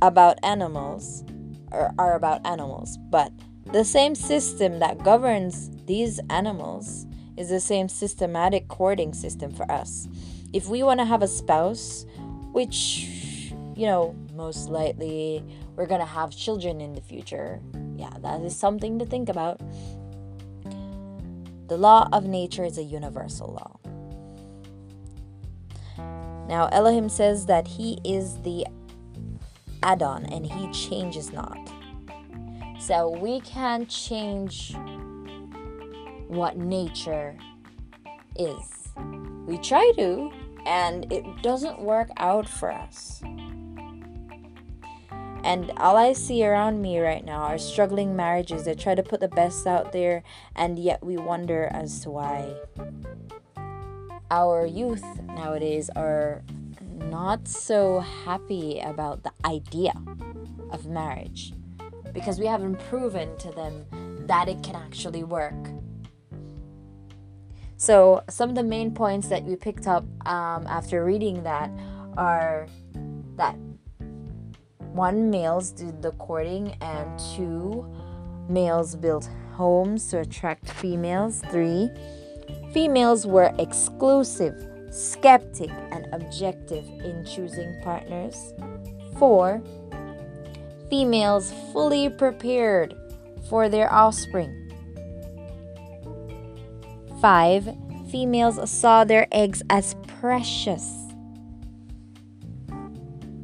about 0.00 0.38
animals 0.42 1.22
are, 1.70 2.16
about 2.16 2.46
animals, 2.46 2.96
but 3.10 3.30
the 3.70 3.84
same 3.84 4.14
system 4.14 4.78
that 4.78 5.04
governs 5.04 5.70
these 5.84 6.18
animals 6.30 7.06
is 7.36 7.50
the 7.50 7.60
same 7.60 7.90
systematic 7.90 8.68
courting 8.68 9.12
system 9.12 9.52
for 9.52 9.70
us 9.70 10.08
if 10.54 10.68
we 10.68 10.82
want 10.82 11.00
to 11.00 11.04
have 11.04 11.20
a 11.20 11.28
spouse, 11.28 12.06
which, 12.52 13.50
you 13.76 13.86
know, 13.86 14.16
most 14.34 14.70
likely 14.70 15.44
we're 15.76 15.84
going 15.84 16.00
to 16.00 16.06
have 16.06 16.30
children 16.30 16.80
in 16.80 16.94
the 16.94 17.02
future, 17.02 17.60
yeah, 17.96 18.14
that 18.22 18.40
is 18.40 18.56
something 18.56 18.98
to 18.98 19.04
think 19.04 19.28
about. 19.28 19.60
The 21.68 21.76
law 21.76 22.08
of 22.12 22.24
nature 22.24 22.64
is 22.64 22.78
a 22.78 22.82
universal 22.82 23.48
law. 23.48 23.83
Now, 26.48 26.68
Elohim 26.72 27.08
says 27.08 27.46
that 27.46 27.66
he 27.66 27.98
is 28.04 28.38
the 28.42 28.66
Adon 29.82 30.26
and 30.26 30.46
he 30.46 30.70
changes 30.72 31.32
not. 31.32 31.58
So 32.80 33.08
we 33.08 33.40
can't 33.40 33.88
change 33.88 34.74
what 36.28 36.56
nature 36.56 37.36
is. 38.36 38.88
We 39.46 39.58
try 39.58 39.92
to, 39.96 40.30
and 40.66 41.10
it 41.12 41.24
doesn't 41.42 41.80
work 41.80 42.08
out 42.18 42.48
for 42.48 42.72
us. 42.72 43.22
And 45.44 45.70
all 45.76 45.96
I 45.96 46.14
see 46.14 46.44
around 46.44 46.80
me 46.80 46.98
right 46.98 47.22
now 47.24 47.42
are 47.42 47.58
struggling 47.58 48.16
marriages 48.16 48.64
that 48.64 48.78
try 48.78 48.94
to 48.94 49.02
put 49.02 49.20
the 49.20 49.28
best 49.28 49.66
out 49.66 49.92
there, 49.92 50.22
and 50.56 50.78
yet 50.78 51.04
we 51.04 51.18
wonder 51.18 51.68
as 51.70 52.00
to 52.00 52.10
why 52.10 52.54
our 54.34 54.66
youth 54.66 55.04
nowadays 55.26 55.88
are 55.94 56.42
not 57.08 57.46
so 57.46 58.00
happy 58.00 58.80
about 58.80 59.22
the 59.22 59.30
idea 59.44 59.94
of 60.72 60.86
marriage 60.86 61.52
because 62.12 62.40
we 62.40 62.46
haven't 62.46 62.80
proven 62.90 63.36
to 63.38 63.52
them 63.52 63.86
that 64.26 64.48
it 64.48 64.60
can 64.64 64.74
actually 64.74 65.22
work. 65.22 65.54
So, 67.76 68.24
some 68.28 68.48
of 68.48 68.56
the 68.56 68.64
main 68.64 68.92
points 68.92 69.28
that 69.28 69.44
we 69.44 69.54
picked 69.54 69.86
up 69.86 70.04
um, 70.26 70.66
after 70.66 71.04
reading 71.04 71.44
that 71.44 71.70
are 72.16 72.66
that 73.36 73.56
one, 74.94 75.30
males 75.30 75.70
did 75.70 76.02
the 76.02 76.10
courting, 76.12 76.76
and 76.80 77.20
two, 77.36 77.86
males 78.48 78.96
built 78.96 79.28
homes 79.52 80.08
to 80.08 80.20
attract 80.20 80.68
females. 80.70 81.40
Three, 81.50 81.90
females 82.74 83.24
were 83.24 83.54
exclusive, 83.60 84.54
skeptic, 84.90 85.70
and 85.92 86.08
objective 86.12 86.84
in 87.04 87.24
choosing 87.24 87.80
partners. 87.82 88.52
Four, 89.16 89.62
females 90.90 91.54
fully 91.72 92.10
prepared 92.10 92.92
for 93.48 93.68
their 93.68 93.90
offspring. 93.92 94.60
5. 97.20 97.76
Females 98.10 98.68
saw 98.68 99.04
their 99.04 99.28
eggs 99.30 99.62
as 99.70 99.94
precious. 100.20 100.84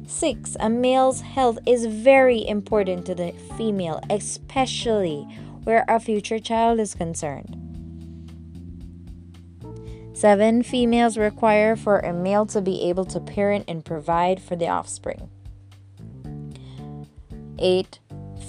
6. 0.05 0.57
A 0.59 0.69
male's 0.69 1.21
health 1.21 1.57
is 1.65 1.85
very 1.85 2.45
important 2.45 3.05
to 3.05 3.15
the 3.15 3.31
female, 3.57 4.01
especially 4.09 5.25
where 5.63 5.85
a 5.87 6.01
future 6.01 6.37
child 6.37 6.81
is 6.81 6.93
concerned. 6.93 7.70
7. 10.21 10.61
Females 10.61 11.17
require 11.17 11.75
for 11.75 11.97
a 11.97 12.13
male 12.13 12.45
to 12.45 12.61
be 12.61 12.83
able 12.87 13.05
to 13.05 13.19
parent 13.19 13.65
and 13.67 13.83
provide 13.83 14.39
for 14.39 14.55
the 14.55 14.67
offspring. 14.67 15.31
8. 17.57 17.97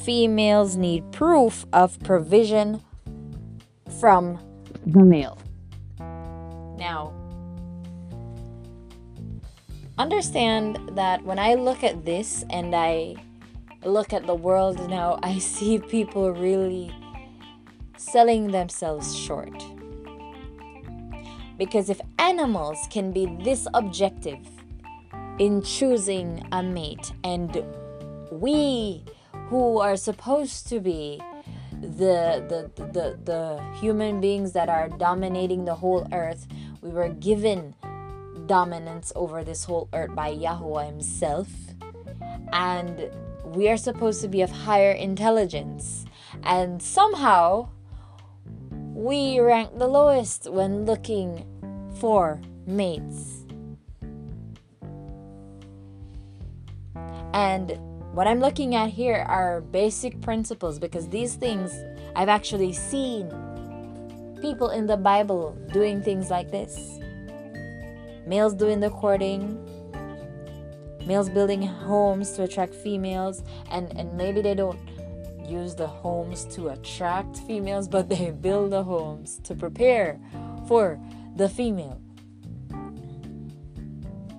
Females 0.05 0.77
need 0.77 1.11
proof 1.13 1.65
of 1.73 1.99
provision 2.01 2.83
from 3.99 4.39
the 4.85 5.03
male. 5.03 5.39
Now, 6.77 7.15
understand 9.97 10.79
that 10.93 11.25
when 11.25 11.39
I 11.39 11.55
look 11.55 11.83
at 11.83 12.05
this 12.05 12.45
and 12.51 12.75
I 12.75 13.15
look 13.83 14.13
at 14.13 14.27
the 14.27 14.35
world 14.35 14.91
now, 14.91 15.19
I 15.23 15.39
see 15.39 15.79
people 15.79 16.33
really 16.33 16.95
selling 17.97 18.51
themselves 18.51 19.17
short. 19.17 19.65
Because 21.59 21.91
if 21.91 22.01
animals 22.19 22.79
can 22.91 23.13
be 23.13 23.27
this 23.43 23.67
objective 23.75 24.47
in 25.39 25.63
choosing 25.63 26.47
a 26.53 26.63
mate, 26.63 27.13
and 27.25 27.65
we 28.31 29.05
who 29.49 29.79
are 29.79 29.97
supposed 29.97 30.69
to 30.69 30.81
be 30.81 31.21
the, 31.73 32.45
the 32.49 32.83
the 32.83 33.19
the 33.25 33.63
human 33.81 34.21
beings 34.21 34.53
that 34.53 34.69
are 34.69 34.89
dominating 34.89 35.65
the 35.65 35.75
whole 35.75 36.07
earth 36.13 36.47
we 36.83 36.91
were 36.91 37.09
given 37.09 37.75
dominance 38.47 39.13
over 39.15 39.45
this 39.45 39.65
whole 39.65 39.89
earth 39.93 40.15
by 40.15 40.29
Yahweh 40.29 40.87
himself. 40.87 41.49
And 42.53 43.11
we 43.45 43.69
are 43.69 43.77
supposed 43.77 44.21
to 44.23 44.29
be 44.29 44.43
of 44.43 44.51
higher 44.51 44.93
intelligence. 44.93 46.05
And 46.43 46.83
somehow 46.83 47.69
we 49.03 49.41
rank 49.41 49.77
the 49.79 49.89
lowest 49.89 50.49
when 50.49 50.85
looking 50.85 51.45
for 51.99 52.41
mates 52.67 53.45
and 57.35 57.77
what 58.13 58.29
I'm 58.29 58.39
looking 58.39 58.77
at 58.77 58.91
here 58.91 59.25
are 59.29 59.61
basic 59.61 60.21
principles 60.21 60.79
because 60.79 61.09
these 61.09 61.35
things 61.35 61.73
I've 62.15 62.29
actually 62.29 62.73
seen 62.73 63.29
people 64.41 64.71
in 64.71 64.87
the 64.87 64.97
Bible 64.97 65.57
doing 65.73 66.01
things 66.01 66.31
like 66.31 66.53
this. 66.53 67.01
Males 68.25 68.55
doing 68.55 68.79
the 68.79 68.91
courting, 68.91 69.59
males 71.07 71.29
building 71.29 71.63
homes 71.63 72.33
to 72.33 72.45
attract 72.45 72.73
females, 72.73 73.43
and, 73.71 73.97
and 73.99 74.17
maybe 74.17 74.43
they 74.43 74.55
don't 74.55 74.79
use 75.47 75.75
the 75.75 75.87
homes 75.87 76.45
to 76.55 76.69
attract 76.69 77.39
females, 77.39 77.89
but 77.89 78.09
they 78.09 78.31
build 78.31 78.73
the 78.73 78.83
homes 78.83 79.41
to 79.45 79.55
prepare 79.55 80.19
for 80.67 80.99
the 81.37 81.49
female. 81.49 82.01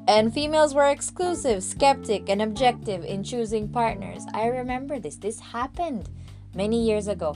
And 0.07 0.33
females 0.33 0.73
were 0.73 0.89
exclusive, 0.89 1.63
skeptic, 1.63 2.29
and 2.29 2.41
objective 2.41 3.05
in 3.05 3.23
choosing 3.23 3.69
partners. 3.69 4.25
I 4.33 4.47
remember 4.47 4.99
this. 4.99 5.15
This 5.15 5.39
happened 5.39 6.09
many 6.53 6.85
years 6.85 7.07
ago. 7.07 7.35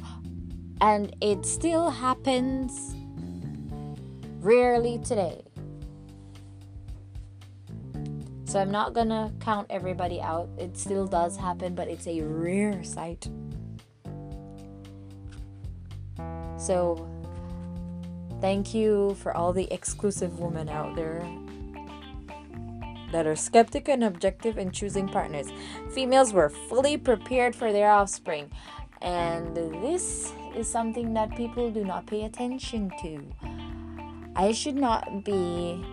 And 0.82 1.16
it 1.22 1.46
still 1.46 1.90
happens 1.90 2.94
rarely 4.42 5.00
today. 5.00 5.47
So 8.48 8.62
I'm 8.62 8.72
not 8.72 8.94
gonna 8.94 9.34
count 9.42 9.68
everybody 9.70 10.22
out. 10.22 10.48
It 10.58 10.78
still 10.78 11.06
does 11.06 11.36
happen, 11.36 11.76
but 11.76 11.90
it's 11.90 12.08
a 12.08 12.22
rare 12.22 12.82
sight. 12.82 13.28
So 16.58 17.06
thank 18.40 18.74
you 18.74 19.16
for 19.16 19.36
all 19.36 19.52
the 19.52 19.72
exclusive 19.72 20.40
women 20.40 20.70
out 20.70 20.96
there 20.96 21.28
that 23.12 23.28
are 23.28 23.36
skeptic 23.36 23.90
and 23.90 24.02
objective 24.02 24.58
in 24.58 24.72
choosing 24.72 25.10
partners. 25.10 25.48
Females 25.92 26.32
were 26.32 26.50
fully 26.50 26.98
prepared 26.98 27.54
for 27.54 27.74
their 27.74 27.92
offspring. 27.92 28.50
And 29.02 29.56
this 29.56 30.32
is 30.56 30.72
something 30.72 31.14
that 31.16 31.36
people 31.36 31.70
do 31.70 31.84
not 31.84 32.08
pay 32.08 32.24
attention 32.24 32.92
to. 33.02 33.26
I 34.38 34.54
should 34.54 34.76
not 34.76 35.26
be 35.26 35.84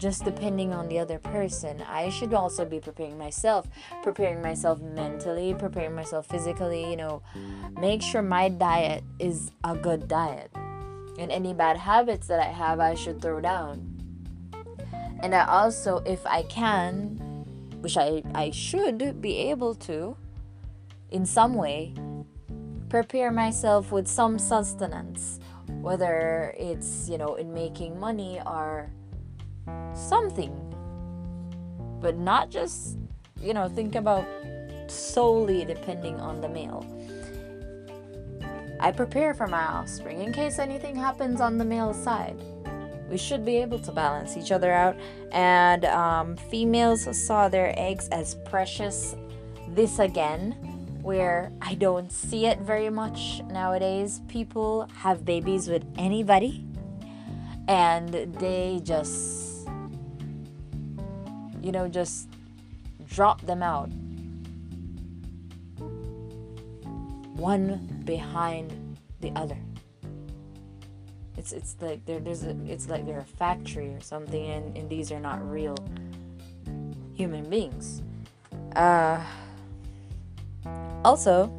just 0.00 0.24
depending 0.24 0.72
on 0.72 0.88
the 0.88 0.98
other 0.98 1.18
person. 1.18 1.82
I 1.86 2.08
should 2.08 2.32
also 2.32 2.64
be 2.64 2.80
preparing 2.80 3.18
myself, 3.18 3.68
preparing 4.02 4.40
myself 4.40 4.80
mentally, 4.80 5.54
preparing 5.54 5.94
myself 5.94 6.26
physically, 6.26 6.90
you 6.90 6.96
know, 6.96 7.22
make 7.78 8.00
sure 8.00 8.22
my 8.22 8.48
diet 8.48 9.04
is 9.18 9.52
a 9.62 9.76
good 9.76 10.08
diet. 10.08 10.50
And 11.18 11.30
any 11.30 11.52
bad 11.52 11.76
habits 11.76 12.26
that 12.28 12.40
I 12.40 12.50
have, 12.50 12.80
I 12.80 12.94
should 12.94 13.20
throw 13.20 13.40
down. 13.40 13.86
And 15.22 15.34
I 15.34 15.44
also, 15.46 15.98
if 16.06 16.26
I 16.26 16.44
can, 16.44 17.18
which 17.82 17.98
I, 17.98 18.22
I 18.34 18.50
should 18.52 19.20
be 19.20 19.36
able 19.36 19.74
to, 19.74 20.16
in 21.10 21.26
some 21.26 21.54
way, 21.54 21.92
prepare 22.88 23.30
myself 23.30 23.92
with 23.92 24.08
some 24.08 24.38
sustenance, 24.38 25.40
whether 25.82 26.54
it's, 26.58 27.06
you 27.06 27.18
know, 27.18 27.34
in 27.34 27.52
making 27.52 28.00
money 28.00 28.40
or 28.46 28.90
something. 29.94 30.54
But 32.00 32.16
not 32.16 32.50
just, 32.50 32.98
you 33.40 33.54
know, 33.54 33.68
think 33.68 33.94
about 33.94 34.26
solely 34.88 35.64
depending 35.64 36.18
on 36.20 36.40
the 36.40 36.48
male. 36.48 36.86
I 38.80 38.90
prepare 38.92 39.34
for 39.34 39.46
my 39.46 39.62
offspring 39.62 40.22
in 40.22 40.32
case 40.32 40.58
anything 40.58 40.96
happens 40.96 41.40
on 41.40 41.58
the 41.58 41.64
male 41.64 41.92
side 41.92 42.40
we 43.10 43.18
should 43.18 43.44
be 43.44 43.56
able 43.56 43.78
to 43.80 43.92
balance 43.92 44.36
each 44.36 44.52
other 44.52 44.72
out. 44.72 44.96
And 45.32 45.84
um, 45.84 46.36
females 46.36 47.08
saw 47.16 47.48
their 47.48 47.74
eggs 47.76 48.08
as 48.12 48.36
precious. 48.46 49.16
This 49.68 49.98
again, 49.98 50.52
where 51.02 51.52
I 51.60 51.74
don't 51.74 52.10
see 52.12 52.46
it 52.46 52.60
very 52.60 52.88
much 52.88 53.42
nowadays. 53.50 54.20
People 54.28 54.88
have 54.94 55.24
babies 55.24 55.68
with 55.68 55.84
anybody, 55.98 56.64
and 57.68 58.08
they 58.38 58.80
just, 58.84 59.49
you 61.62 61.72
know, 61.72 61.88
just 61.88 62.28
drop 63.08 63.40
them 63.42 63.62
out. 63.62 63.88
One 67.36 68.02
behind 68.04 68.96
the 69.20 69.32
other. 69.36 69.56
It's 71.36 71.52
it's 71.52 71.76
like 71.80 72.04
there, 72.04 72.20
there's 72.20 72.44
a, 72.44 72.56
it's 72.66 72.88
like 72.88 73.06
they're 73.06 73.20
a 73.20 73.24
factory 73.24 73.94
or 73.94 74.00
something 74.00 74.44
and, 74.50 74.76
and 74.76 74.90
these 74.90 75.10
are 75.10 75.20
not 75.20 75.40
real 75.50 75.76
human 77.14 77.48
beings. 77.48 78.02
Uh 78.76 79.24
also 81.04 81.50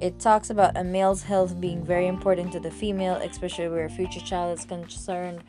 it 0.00 0.18
talks 0.18 0.50
about 0.50 0.76
a 0.76 0.84
male's 0.84 1.22
health 1.22 1.60
being 1.60 1.84
very 1.84 2.06
important 2.06 2.52
to 2.52 2.60
the 2.60 2.70
female 2.70 3.16
especially 3.16 3.68
where 3.68 3.84
a 3.84 3.90
future 3.90 4.20
child 4.20 4.58
is 4.58 4.64
concerned. 4.64 5.42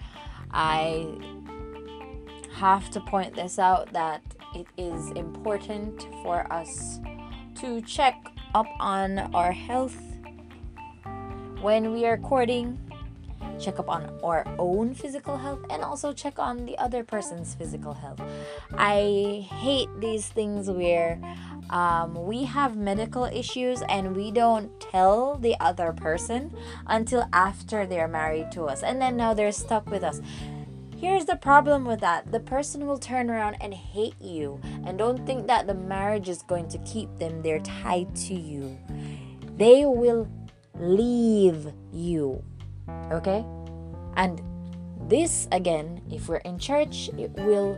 I 0.51 1.07
have 2.57 2.89
to 2.89 2.99
point 2.99 3.35
this 3.35 3.59
out 3.59 3.93
that 3.93 4.21
it 4.55 4.65
is 4.77 5.11
important 5.11 6.07
for 6.23 6.51
us 6.51 6.99
to 7.55 7.81
check 7.81 8.15
up 8.55 8.65
on 8.79 9.19
our 9.35 9.51
health 9.51 9.95
when 11.61 11.91
we 11.91 12.05
are 12.05 12.17
courting, 12.17 12.79
check 13.59 13.77
up 13.79 13.89
on 13.89 14.09
our 14.23 14.45
own 14.57 14.95
physical 14.95 15.37
health 15.37 15.59
and 15.69 15.83
also 15.83 16.13
check 16.13 16.39
on 16.39 16.65
the 16.65 16.77
other 16.77 17.03
person's 17.03 17.53
physical 17.53 17.93
health. 17.93 18.21
I 18.75 19.47
hate 19.49 19.89
these 19.99 20.27
things 20.27 20.69
where 20.69 21.19
um, 21.69 22.25
we 22.25 22.43
have 22.45 22.75
medical 22.75 23.25
issues 23.25 23.83
and 23.89 24.15
we 24.15 24.31
don't 24.31 24.79
tell 24.79 25.35
the 25.35 25.55
other 25.59 25.93
person 25.93 26.55
until 26.87 27.27
after 27.33 27.85
they're 27.85 28.07
married 28.07 28.51
to 28.53 28.65
us, 28.65 28.81
and 28.83 29.01
then 29.01 29.17
now 29.17 29.33
they're 29.33 29.51
stuck 29.51 29.89
with 29.89 30.03
us. 30.03 30.21
Here's 30.97 31.25
the 31.25 31.35
problem 31.35 31.85
with 31.85 31.99
that 31.99 32.31
the 32.31 32.39
person 32.39 32.87
will 32.87 32.97
turn 32.97 33.29
around 33.29 33.57
and 33.61 33.71
hate 33.71 34.19
you, 34.19 34.59
and 34.83 34.97
don't 34.97 35.27
think 35.27 35.45
that 35.45 35.67
the 35.67 35.75
marriage 35.75 36.27
is 36.27 36.41
going 36.41 36.67
to 36.69 36.79
keep 36.79 37.19
them, 37.19 37.43
they're 37.43 37.59
tied 37.59 38.15
to 38.27 38.33
you. 38.33 38.75
They 39.57 39.85
will 39.85 40.27
leave 40.79 41.71
you. 41.93 42.43
Okay? 43.11 43.45
And 44.15 44.41
this 45.07 45.47
again, 45.51 46.01
if 46.09 46.27
we're 46.27 46.37
in 46.37 46.57
church, 46.57 47.11
it 47.15 47.31
will 47.33 47.77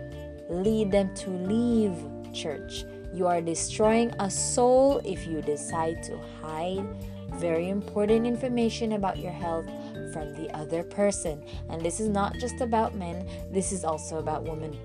lead 0.50 0.90
them 0.90 1.14
to 1.16 1.30
leave 1.30 1.94
church. 2.34 2.86
You 3.14 3.28
are 3.28 3.42
destroying 3.42 4.14
a 4.20 4.32
soul 4.32 5.02
if 5.04 5.28
you 5.28 5.42
decide 5.42 6.04
to 6.04 6.18
hide 6.42 6.88
very 7.34 7.70
important 7.70 8.26
information 8.26 8.94
about 8.94 9.18
your 9.18 9.32
health 9.32 9.66
from 10.12 10.34
the 10.34 10.50
other 10.56 10.84
person. 10.84 11.44
And 11.70 11.82
this 11.82 12.00
is 12.00 12.10
not 12.10 12.36
just 12.36 12.62
about 12.62 12.96
men, 12.96 13.28
this 13.52 13.72
is 13.72 13.84
also 13.84 14.18
about 14.18 14.44
women. 14.44 14.78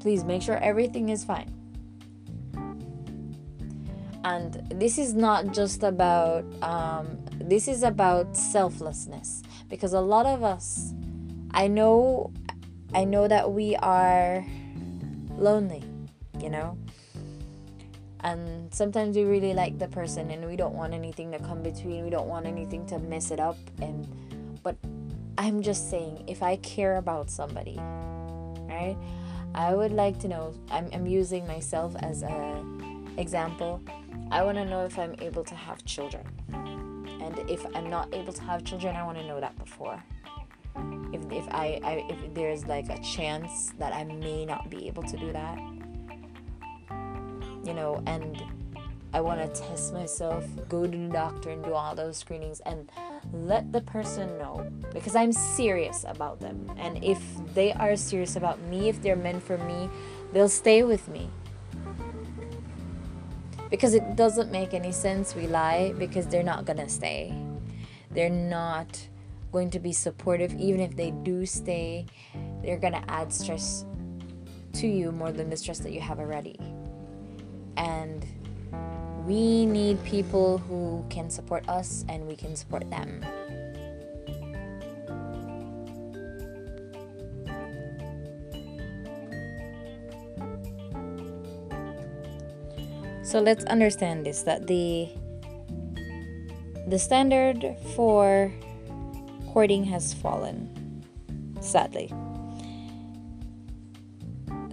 Please 0.00 0.24
make 0.24 0.42
sure 0.42 0.56
everything 0.58 1.08
is 1.08 1.24
fine 1.24 1.52
and 4.24 4.62
this 4.74 4.98
is 4.98 5.14
not 5.14 5.52
just 5.54 5.82
about 5.82 6.44
um, 6.62 7.18
this 7.40 7.68
is 7.68 7.82
about 7.82 8.36
selflessness 8.36 9.42
because 9.68 9.92
a 9.92 10.00
lot 10.00 10.26
of 10.26 10.42
us 10.42 10.92
i 11.52 11.66
know 11.66 12.30
i 12.94 13.04
know 13.04 13.28
that 13.28 13.50
we 13.52 13.76
are 13.76 14.44
lonely 15.36 15.82
you 16.40 16.50
know 16.50 16.76
and 18.20 18.72
sometimes 18.72 19.16
we 19.16 19.24
really 19.24 19.54
like 19.54 19.78
the 19.78 19.88
person 19.88 20.30
and 20.30 20.46
we 20.46 20.56
don't 20.56 20.74
want 20.74 20.92
anything 20.92 21.30
to 21.30 21.38
come 21.38 21.62
between 21.62 22.04
we 22.04 22.10
don't 22.10 22.28
want 22.28 22.46
anything 22.46 22.84
to 22.86 22.98
mess 22.98 23.30
it 23.30 23.40
up 23.40 23.56
and 23.80 24.08
but 24.62 24.76
i'm 25.36 25.62
just 25.62 25.88
saying 25.90 26.24
if 26.26 26.42
i 26.42 26.56
care 26.56 26.96
about 26.96 27.30
somebody 27.30 27.76
right 28.68 28.96
i 29.54 29.74
would 29.74 29.92
like 29.92 30.18
to 30.18 30.28
know 30.28 30.54
i'm, 30.70 30.88
I'm 30.92 31.06
using 31.06 31.46
myself 31.46 31.94
as 32.00 32.22
a 32.22 32.64
example 33.16 33.82
I 34.30 34.42
want 34.42 34.58
to 34.58 34.64
know 34.66 34.84
if 34.84 34.98
I'm 34.98 35.14
able 35.20 35.42
to 35.42 35.54
have 35.54 35.82
children. 35.86 36.26
And 36.52 37.38
if 37.48 37.64
I'm 37.74 37.88
not 37.88 38.14
able 38.14 38.32
to 38.34 38.42
have 38.42 38.62
children, 38.62 38.94
I 38.94 39.02
want 39.02 39.16
to 39.16 39.26
know 39.26 39.40
that 39.40 39.58
before. 39.58 40.02
If, 41.12 41.32
if 41.32 41.48
I, 41.48 41.80
I 41.82 42.06
if 42.10 42.34
there's 42.34 42.66
like 42.66 42.90
a 42.90 43.00
chance 43.02 43.72
that 43.78 43.94
I 43.94 44.04
may 44.04 44.44
not 44.44 44.68
be 44.68 44.86
able 44.86 45.02
to 45.04 45.16
do 45.16 45.32
that, 45.32 45.58
you 47.68 47.74
know, 47.74 48.02
and 48.06 48.42
I 49.12 49.20
want 49.20 49.40
to 49.40 49.60
test 49.60 49.92
myself, 49.92 50.44
go 50.68 50.86
to 50.86 50.98
the 50.98 51.08
doctor 51.08 51.50
and 51.50 51.62
do 51.62 51.74
all 51.74 51.94
those 51.94 52.16
screenings 52.16 52.60
and 52.60 52.90
let 53.32 53.72
the 53.72 53.82
person 53.82 54.26
know 54.38 54.66
because 54.92 55.14
I'm 55.14 55.32
serious 55.32 56.04
about 56.08 56.40
them. 56.40 56.70
And 56.78 57.04
if 57.04 57.22
they 57.54 57.72
are 57.74 57.94
serious 57.94 58.36
about 58.36 58.60
me, 58.62 58.88
if 58.88 59.00
they're 59.02 59.16
meant 59.16 59.42
for 59.42 59.58
me, 59.58 59.88
they'll 60.32 60.48
stay 60.48 60.82
with 60.82 61.06
me 61.08 61.30
because 63.70 63.92
it 63.92 64.16
doesn't 64.16 64.50
make 64.50 64.72
any 64.72 64.92
sense 64.92 65.34
we 65.34 65.46
lie 65.46 65.92
because 65.98 66.26
they're 66.26 66.42
not 66.42 66.64
gonna 66.64 66.88
stay 66.88 67.34
they're 68.10 68.30
not 68.30 69.06
going 69.52 69.68
to 69.68 69.78
be 69.78 69.92
supportive 69.92 70.54
even 70.54 70.80
if 70.80 70.96
they 70.96 71.10
do 71.10 71.44
stay 71.44 72.06
they're 72.62 72.78
gonna 72.78 73.04
add 73.08 73.30
stress 73.30 73.84
to 74.72 74.86
you 74.86 75.10
more 75.12 75.32
than 75.32 75.50
the 75.50 75.56
stress 75.56 75.78
that 75.80 75.92
you 75.92 76.00
have 76.00 76.18
already. 76.20 76.56
And 77.78 78.26
we 79.26 79.64
need 79.64 80.02
people 80.04 80.58
who 80.58 81.04
can 81.08 81.30
support 81.30 81.66
us 81.68 82.04
and 82.08 82.26
we 82.26 82.36
can 82.36 82.56
support 82.56 82.90
them. 82.90 83.24
So 93.28 93.40
let's 93.40 93.64
understand 93.66 94.24
this 94.24 94.42
that 94.42 94.66
the 94.66 95.08
the 96.88 96.98
standard 96.98 97.76
for 97.94 98.50
courting 99.52 99.84
has 99.84 100.14
fallen 100.14 101.04
sadly. 101.60 102.10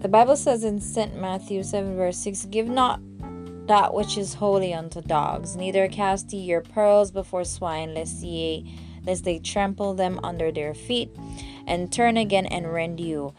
The 0.05 0.09
Bible 0.09 0.35
says 0.35 0.63
in 0.63 0.79
St. 0.79 1.19
Matthew 1.19 1.63
7, 1.63 1.95
verse 1.95 2.19
6 2.19 2.45
Give 2.51 2.67
not 2.67 2.99
that 3.65 3.91
which 3.91 4.19
is 4.19 4.35
holy 4.35 4.71
unto 4.71 5.01
dogs, 5.01 5.55
neither 5.55 5.87
cast 5.87 6.31
ye 6.31 6.41
your 6.41 6.61
pearls 6.61 7.09
before 7.09 7.43
swine, 7.43 7.95
lest 7.95 8.21
ye 8.21 8.77
lest 9.03 9.23
they 9.23 9.39
trample 9.39 9.95
them 9.95 10.19
under 10.23 10.51
their 10.51 10.75
feet, 10.75 11.09
and 11.65 11.91
turn 11.91 12.17
again 12.17 12.45
and 12.45 12.71
rend 12.71 12.99
you. 12.99 13.33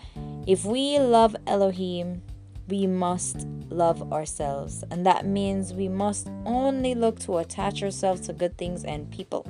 If 0.48 0.64
we 0.64 0.98
love 0.98 1.36
Elohim, 1.46 2.22
we 2.66 2.88
must 2.88 3.46
love 3.70 4.12
ourselves, 4.12 4.82
and 4.90 5.06
that 5.06 5.24
means 5.24 5.72
we 5.72 5.86
must 5.86 6.26
only 6.44 6.96
look 6.96 7.20
to 7.20 7.38
attach 7.38 7.80
ourselves 7.80 8.22
to 8.22 8.32
good 8.32 8.58
things 8.58 8.82
and 8.82 9.08
people. 9.12 9.46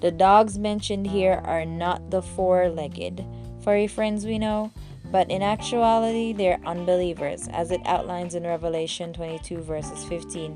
The 0.00 0.12
dogs 0.12 0.60
mentioned 0.60 1.08
here 1.08 1.42
are 1.44 1.64
not 1.64 2.12
the 2.12 2.22
four 2.22 2.68
legged 2.68 3.26
furry 3.64 3.86
friends 3.86 4.26
we 4.26 4.38
know, 4.38 4.70
but 5.14 5.30
in 5.30 5.42
actuality, 5.42 6.32
they're 6.32 6.58
unbelievers, 6.66 7.46
as 7.52 7.70
it 7.70 7.80
outlines 7.84 8.34
in 8.34 8.42
Revelation 8.42 9.12
22, 9.12 9.60
verses 9.60 10.04
15, 10.06 10.54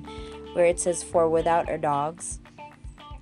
where 0.55 0.65
it 0.65 0.81
says, 0.81 1.01
For 1.01 1.29
without 1.29 1.71
are 1.71 1.79
dogs, 1.79 2.41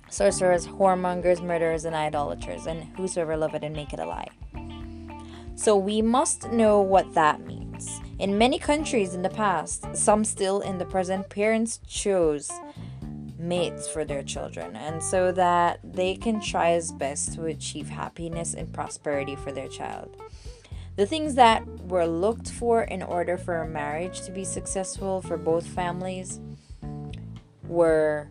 sorcerers, 0.09 0.65
whoremongers, 0.65 1.43
murderers, 1.43 1.85
and 1.85 1.95
idolaters, 1.95 2.65
and 2.65 2.85
whosoever 2.97 3.37
loveth 3.37 3.61
and 3.61 3.75
make 3.75 3.93
it 3.93 3.99
a 3.99 4.05
lie. 4.07 4.29
So 5.53 5.77
we 5.77 6.01
must 6.01 6.51
know 6.51 6.81
what 6.81 7.13
that 7.13 7.45
means. 7.45 8.01
In 8.17 8.39
many 8.39 8.57
countries 8.57 9.13
in 9.13 9.21
the 9.21 9.29
past, 9.29 9.95
some 9.95 10.25
still 10.25 10.61
in 10.61 10.79
the 10.79 10.85
present, 10.85 11.29
parents 11.29 11.79
chose 11.85 12.49
mates 13.37 13.87
for 13.87 14.03
their 14.03 14.23
children, 14.23 14.75
and 14.75 15.03
so 15.03 15.31
that 15.33 15.81
they 15.83 16.15
can 16.15 16.41
try 16.41 16.71
as 16.71 16.91
best 16.91 17.35
to 17.35 17.45
achieve 17.45 17.89
happiness 17.89 18.55
and 18.55 18.73
prosperity 18.73 19.35
for 19.35 19.51
their 19.51 19.67
child. 19.67 20.19
The 20.97 21.05
things 21.05 21.35
that 21.35 21.63
were 21.83 22.07
looked 22.07 22.49
for 22.49 22.81
in 22.81 23.03
order 23.03 23.37
for 23.37 23.61
a 23.61 23.67
marriage 23.67 24.21
to 24.23 24.31
be 24.31 24.43
successful 24.43 25.21
for 25.21 25.37
both 25.37 25.65
families 25.65 26.41
were 27.67 28.29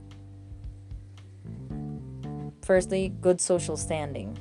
firstly, 2.63 3.15
good 3.21 3.41
social 3.41 3.77
standing. 3.77 4.37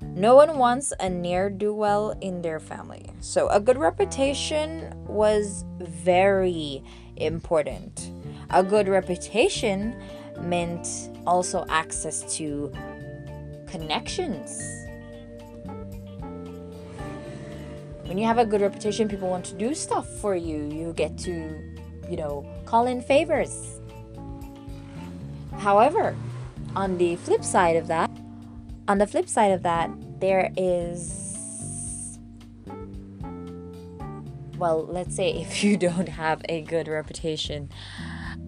No 0.00 0.34
one 0.34 0.56
wants 0.56 0.94
a 0.98 1.10
near 1.10 1.50
do 1.50 1.74
well 1.74 2.16
in 2.22 2.40
their 2.40 2.58
family. 2.58 3.10
So, 3.20 3.48
a 3.48 3.60
good 3.60 3.76
reputation 3.76 4.94
was 5.06 5.66
very 5.78 6.82
important. 7.16 8.10
A 8.48 8.64
good 8.64 8.88
reputation 8.88 9.94
meant 10.40 10.88
also 11.26 11.66
access 11.68 12.34
to 12.36 12.72
connections. 13.66 14.81
When 18.12 18.18
you 18.18 18.26
have 18.26 18.36
a 18.36 18.44
good 18.44 18.60
reputation, 18.60 19.08
people 19.08 19.30
want 19.30 19.46
to 19.46 19.54
do 19.54 19.74
stuff 19.74 20.06
for 20.20 20.36
you. 20.36 20.68
You 20.68 20.92
get 20.92 21.16
to, 21.20 21.32
you 22.10 22.16
know, 22.18 22.46
call 22.66 22.86
in 22.86 23.00
favors. 23.00 23.80
However, 25.56 26.14
on 26.76 26.98
the 26.98 27.16
flip 27.16 27.42
side 27.42 27.76
of 27.76 27.86
that, 27.86 28.10
on 28.86 28.98
the 28.98 29.06
flip 29.06 29.30
side 29.30 29.52
of 29.52 29.62
that, 29.62 29.90
there 30.20 30.52
is 30.58 32.18
well, 34.58 34.84
let's 34.84 35.16
say 35.16 35.30
if 35.32 35.64
you 35.64 35.78
don't 35.78 36.10
have 36.10 36.42
a 36.50 36.60
good 36.60 36.88
reputation, 36.88 37.70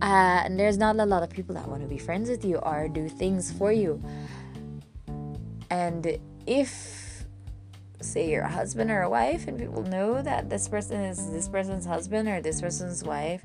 uh, 0.03 0.42
and 0.44 0.61
there's 0.61 0.77
not 0.77 0.96
a 0.96 1.07
lot 1.07 1.22
of 1.22 1.31
people 1.31 1.55
that 1.55 1.66
want 1.66 1.81
to 1.81 1.88
be 1.88 1.96
friends 1.96 2.29
with 2.29 2.44
you 2.44 2.57
or 2.57 2.87
do 2.87 3.09
things 3.09 3.50
for 3.50 3.72
you. 3.72 3.98
And 5.70 6.18
if, 6.46 7.04
say, 8.05 8.31
you're 8.31 8.43
a 8.43 8.49
husband 8.49 8.90
or 8.90 9.03
a 9.03 9.11
wife, 9.11 9.49
and 9.49 9.59
people 9.59 9.83
know 9.83 10.23
that 10.23 10.49
this 10.51 10.69
person 10.69 11.01
is 11.01 11.31
this 11.31 11.49
person's 11.49 11.87
husband 11.87 12.29
or 12.29 12.40
this 12.40 12.61
person's 12.61 13.03
wife, 13.03 13.45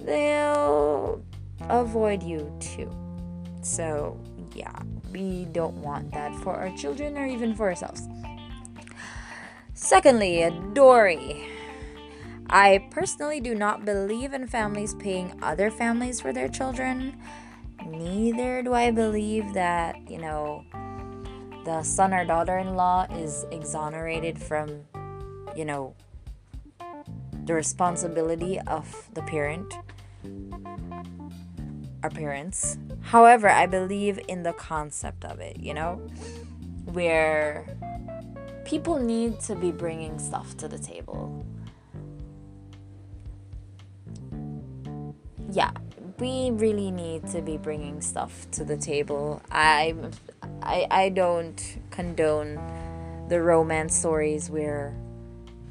they'll 0.00 1.22
avoid 1.68 2.22
you 2.22 2.56
too. 2.60 2.90
So, 3.62 4.20
yeah, 4.54 4.78
we 5.12 5.46
don't 5.46 5.76
want 5.76 6.12
that 6.12 6.34
for 6.42 6.54
our 6.54 6.70
children 6.76 7.16
or 7.16 7.26
even 7.26 7.54
for 7.54 7.68
ourselves. 7.68 8.08
Secondly, 9.74 10.50
dory. 10.72 11.48
I 12.50 12.86
personally 12.90 13.40
do 13.40 13.54
not 13.54 13.84
believe 13.84 14.34
in 14.34 14.46
families 14.46 14.94
paying 14.94 15.38
other 15.42 15.70
families 15.70 16.20
for 16.20 16.32
their 16.32 16.48
children. 16.48 17.18
Neither 17.86 18.62
do 18.62 18.74
I 18.74 18.90
believe 18.90 19.54
that, 19.54 19.96
you 20.08 20.18
know, 20.18 20.64
the 21.64 21.82
son 21.82 22.12
or 22.12 22.24
daughter 22.24 22.58
in 22.58 22.76
law 22.76 23.06
is 23.10 23.46
exonerated 23.50 24.38
from, 24.38 24.82
you 25.56 25.64
know, 25.64 25.94
the 27.44 27.54
responsibility 27.54 28.60
of 28.60 29.08
the 29.14 29.22
parent 29.22 29.74
our 32.02 32.10
parents. 32.10 32.76
However, 33.00 33.48
I 33.48 33.66
believe 33.66 34.20
in 34.28 34.42
the 34.42 34.52
concept 34.52 35.24
of 35.24 35.40
it, 35.40 35.58
you 35.58 35.72
know, 35.72 35.94
where 36.84 37.66
people 38.66 38.98
need 38.98 39.40
to 39.40 39.54
be 39.54 39.72
bringing 39.72 40.18
stuff 40.18 40.54
to 40.58 40.68
the 40.68 40.78
table. 40.78 41.44
yeah, 45.54 45.70
we 46.18 46.50
really 46.52 46.90
need 46.90 47.26
to 47.28 47.42
be 47.42 47.56
bringing 47.56 48.00
stuff 48.00 48.46
to 48.52 48.64
the 48.64 48.76
table. 48.76 49.42
I, 49.50 49.94
I, 50.62 50.86
I 50.90 51.08
don't 51.08 51.78
condone 51.90 52.60
the 53.28 53.42
romance 53.42 53.96
stories 53.96 54.50
where 54.50 54.94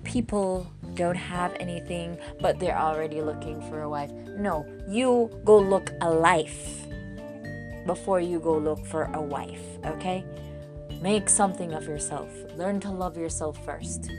people 0.04 0.68
don't 0.96 1.16
have 1.16 1.56
anything 1.60 2.18
but 2.42 2.60
they're 2.60 2.78
already 2.78 3.22
looking 3.22 3.62
for 3.70 3.84
a 3.84 3.90
wife. 3.90 4.12
No, 4.12 4.66
you 4.88 5.30
go 5.46 5.58
look 5.58 5.92
a 6.02 6.10
life 6.10 6.86
before 7.86 8.20
you 8.20 8.40
go 8.40 8.58
look 8.58 8.86
for 8.86 9.04
a 9.14 9.22
wife, 9.22 9.62
okay? 9.86 10.26
Make 11.02 11.30
something 11.30 11.74
of 11.74 11.88
yourself. 11.88 12.30
Learn 12.56 12.80
to 12.82 12.92
love 12.92 13.18
yourself 13.18 13.64
first. 13.66 14.10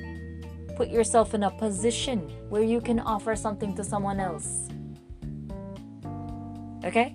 Put 0.77 0.89
yourself 0.89 1.35
in 1.35 1.45
a 1.45 1.51
position 1.51 2.31
where 2.49 2.63
you 2.63 2.81
can 2.81 2.99
offer 2.99 3.37
something 3.37 3.75
to 3.77 3.85
someone 3.85 4.21
else. 4.21 4.69
Okay? 6.85 7.15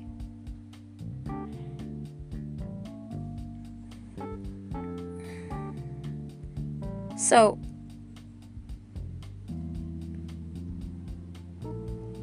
So, 7.18 7.60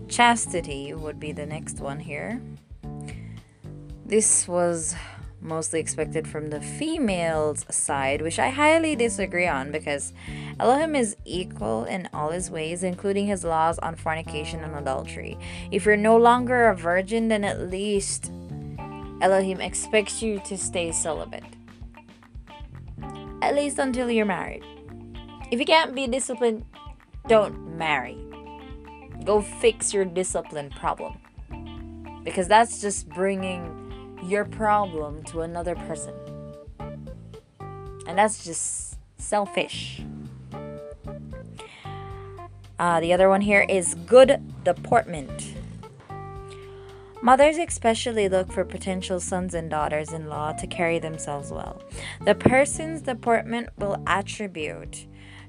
chastity 0.08 0.94
would 0.94 1.20
be 1.20 1.32
the 1.32 1.46
next 1.46 1.80
one 1.80 2.00
here. 2.00 2.40
This 4.04 4.48
was 4.48 4.96
mostly 5.40 5.80
expected 5.80 6.26
from 6.26 6.48
the 6.48 6.60
female's 6.60 7.66
side, 7.70 8.22
which 8.22 8.38
I 8.38 8.48
highly 8.48 8.96
disagree 8.96 9.46
on 9.46 9.70
because 9.70 10.12
Elohim 10.58 10.94
is 10.94 11.16
equal 11.26 11.84
in 11.84 12.08
all 12.14 12.30
his 12.30 12.50
ways, 12.50 12.82
including 12.82 13.26
his 13.26 13.44
laws 13.44 13.78
on 13.80 13.94
fornication 13.94 14.64
and 14.64 14.74
adultery. 14.74 15.38
If 15.70 15.84
you're 15.84 15.98
no 15.98 16.16
longer 16.16 16.68
a 16.68 16.74
virgin, 16.74 17.28
then 17.28 17.44
at 17.44 17.68
least 17.70 18.32
Elohim 19.20 19.60
expects 19.60 20.22
you 20.22 20.40
to 20.40 20.56
stay 20.56 20.92
celibate. 20.92 21.44
At 23.42 23.54
least 23.54 23.78
until 23.78 24.10
you're 24.10 24.24
married. 24.24 24.64
If 25.50 25.60
you 25.60 25.66
can't 25.66 25.94
be 25.94 26.06
disciplined, 26.06 26.64
don't 27.28 27.76
marry. 27.76 28.16
Go 29.24 29.42
fix 29.42 29.92
your 29.92 30.06
discipline 30.06 30.70
problem. 30.70 31.18
Because 32.24 32.48
that's 32.48 32.80
just 32.80 33.08
bringing 33.10 34.18
your 34.24 34.46
problem 34.46 35.22
to 35.24 35.42
another 35.42 35.74
person. 35.74 36.14
And 38.08 38.16
that's 38.16 38.42
just 38.44 38.98
selfish. 39.18 40.02
Uh, 42.78 43.00
the 43.00 43.12
other 43.12 43.28
one 43.28 43.40
here 43.40 43.66
is 43.68 43.94
good 44.06 44.42
deportment. 44.64 45.54
Mothers 47.22 47.56
especially 47.56 48.28
look 48.28 48.52
for 48.52 48.64
potential 48.64 49.18
sons 49.18 49.54
and 49.54 49.70
daughters 49.70 50.12
in 50.12 50.28
law 50.28 50.52
to 50.52 50.66
carry 50.66 50.98
themselves 50.98 51.50
well. 51.50 51.82
The 52.24 52.34
person's 52.34 53.00
deportment 53.02 53.70
will 53.78 54.02
attribute 54.06 55.06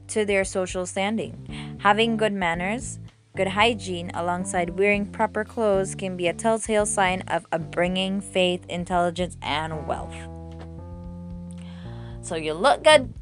to 0.08 0.26
their 0.26 0.46
social 0.46 0.86
standing. 0.86 1.78
Having 1.80 2.18
good 2.18 2.34
manners, 2.34 3.00
good 3.36 3.50
hygiene, 3.50 4.10
alongside 4.14 4.80
wearing 4.80 5.06
proper 5.06 5.44
clothes, 5.44 5.94
can 5.94 6.18
be 6.18 6.28
a 6.28 6.34
telltale 6.34 6.86
sign 6.86 7.22
of 7.28 7.46
upbringing, 7.52 8.22
faith, 8.22 8.66
intelligence, 8.70 9.38
and 9.42 9.86
wealth. 9.86 10.16
So 12.22 12.36
you 12.36 12.54
look 12.54 12.84
good 12.84 13.14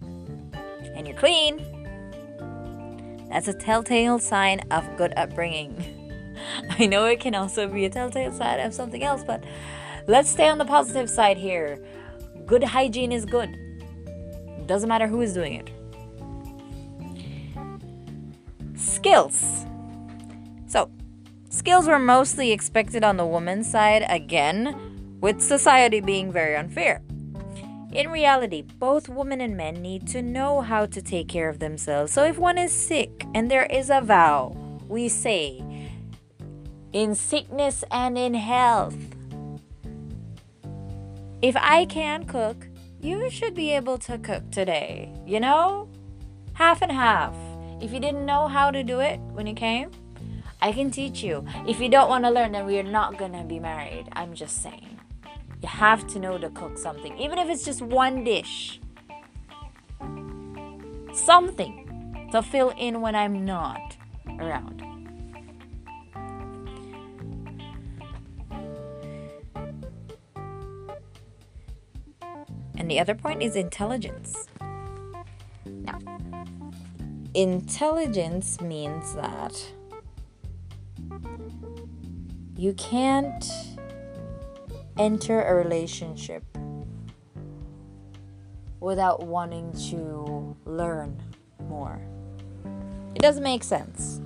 and 0.00 1.06
you're 1.06 1.16
clean. 1.16 1.58
That's 3.30 3.48
a 3.48 3.52
telltale 3.52 4.18
sign 4.18 4.60
of 4.70 4.96
good 4.96 5.12
upbringing. 5.16 5.94
I 6.78 6.86
know 6.86 7.06
it 7.06 7.20
can 7.20 7.34
also 7.34 7.68
be 7.68 7.84
a 7.84 7.90
telltale 7.90 8.32
sign 8.32 8.60
of 8.60 8.72
something 8.72 9.02
else, 9.02 9.22
but 9.24 9.44
let's 10.06 10.30
stay 10.30 10.48
on 10.48 10.58
the 10.58 10.64
positive 10.64 11.10
side 11.10 11.36
here. 11.36 11.78
Good 12.46 12.64
hygiene 12.64 13.12
is 13.12 13.24
good. 13.24 13.56
Doesn't 14.66 14.88
matter 14.88 15.06
who 15.06 15.20
is 15.20 15.34
doing 15.34 15.54
it. 15.54 15.70
Skills. 18.78 19.66
So, 20.66 20.90
skills 21.50 21.86
were 21.86 21.98
mostly 21.98 22.52
expected 22.52 23.04
on 23.04 23.16
the 23.16 23.26
woman's 23.26 23.70
side 23.70 24.04
again, 24.08 25.18
with 25.20 25.40
society 25.40 26.00
being 26.00 26.30
very 26.30 26.56
unfair. 26.56 27.02
In 27.92 28.10
reality, 28.10 28.62
both 28.62 29.08
women 29.08 29.40
and 29.40 29.56
men 29.56 29.80
need 29.80 30.06
to 30.08 30.20
know 30.20 30.60
how 30.60 30.84
to 30.86 31.00
take 31.00 31.28
care 31.28 31.48
of 31.48 31.58
themselves. 31.58 32.12
So 32.12 32.24
if 32.24 32.36
one 32.36 32.58
is 32.58 32.70
sick 32.70 33.24
and 33.34 33.50
there 33.50 33.64
is 33.64 33.88
a 33.88 34.02
vow, 34.02 34.54
we 34.88 35.08
say, 35.08 35.62
in 36.92 37.14
sickness 37.14 37.84
and 37.90 38.18
in 38.18 38.34
health. 38.34 38.96
If 41.40 41.56
I 41.56 41.86
can 41.86 42.24
cook, 42.24 42.66
you 43.00 43.30
should 43.30 43.54
be 43.54 43.72
able 43.72 43.96
to 43.98 44.18
cook 44.18 44.50
today. 44.50 45.12
You 45.26 45.40
know? 45.40 45.88
Half 46.54 46.82
and 46.82 46.92
half. 46.92 47.34
If 47.80 47.92
you 47.92 48.00
didn't 48.00 48.26
know 48.26 48.48
how 48.48 48.70
to 48.70 48.82
do 48.82 49.00
it 49.00 49.18
when 49.32 49.46
you 49.46 49.54
came, 49.54 49.90
I 50.60 50.72
can 50.72 50.90
teach 50.90 51.22
you. 51.22 51.46
If 51.66 51.80
you 51.80 51.88
don't 51.88 52.08
want 52.08 52.24
to 52.24 52.30
learn, 52.30 52.52
then 52.52 52.66
we 52.66 52.78
are 52.78 52.82
not 52.82 53.16
going 53.16 53.32
to 53.32 53.44
be 53.44 53.60
married. 53.60 54.08
I'm 54.12 54.34
just 54.34 54.62
saying. 54.62 54.97
You 55.60 55.68
have 55.68 56.06
to 56.08 56.18
know 56.18 56.38
to 56.38 56.50
cook 56.50 56.78
something, 56.78 57.18
even 57.18 57.38
if 57.38 57.48
it's 57.48 57.64
just 57.64 57.82
one 57.82 58.22
dish. 58.24 58.80
Something 61.12 62.28
to 62.32 62.42
fill 62.42 62.72
in 62.78 63.00
when 63.00 63.14
I'm 63.14 63.44
not 63.44 63.96
around. 64.38 64.82
And 72.76 72.88
the 72.88 73.00
other 73.00 73.16
point 73.16 73.42
is 73.42 73.56
intelligence. 73.56 74.46
Now, 75.66 75.98
intelligence 77.34 78.60
means 78.60 79.14
that 79.14 79.72
you 82.56 82.72
can't 82.74 83.44
enter 84.98 85.42
a 85.42 85.54
relationship 85.54 86.44
without 88.80 89.26
wanting 89.26 89.72
to 89.90 90.56
learn 90.64 91.20
more. 91.68 92.00
It 93.14 93.22
doesn't 93.22 93.42
make 93.42 93.64
sense. 93.64 94.20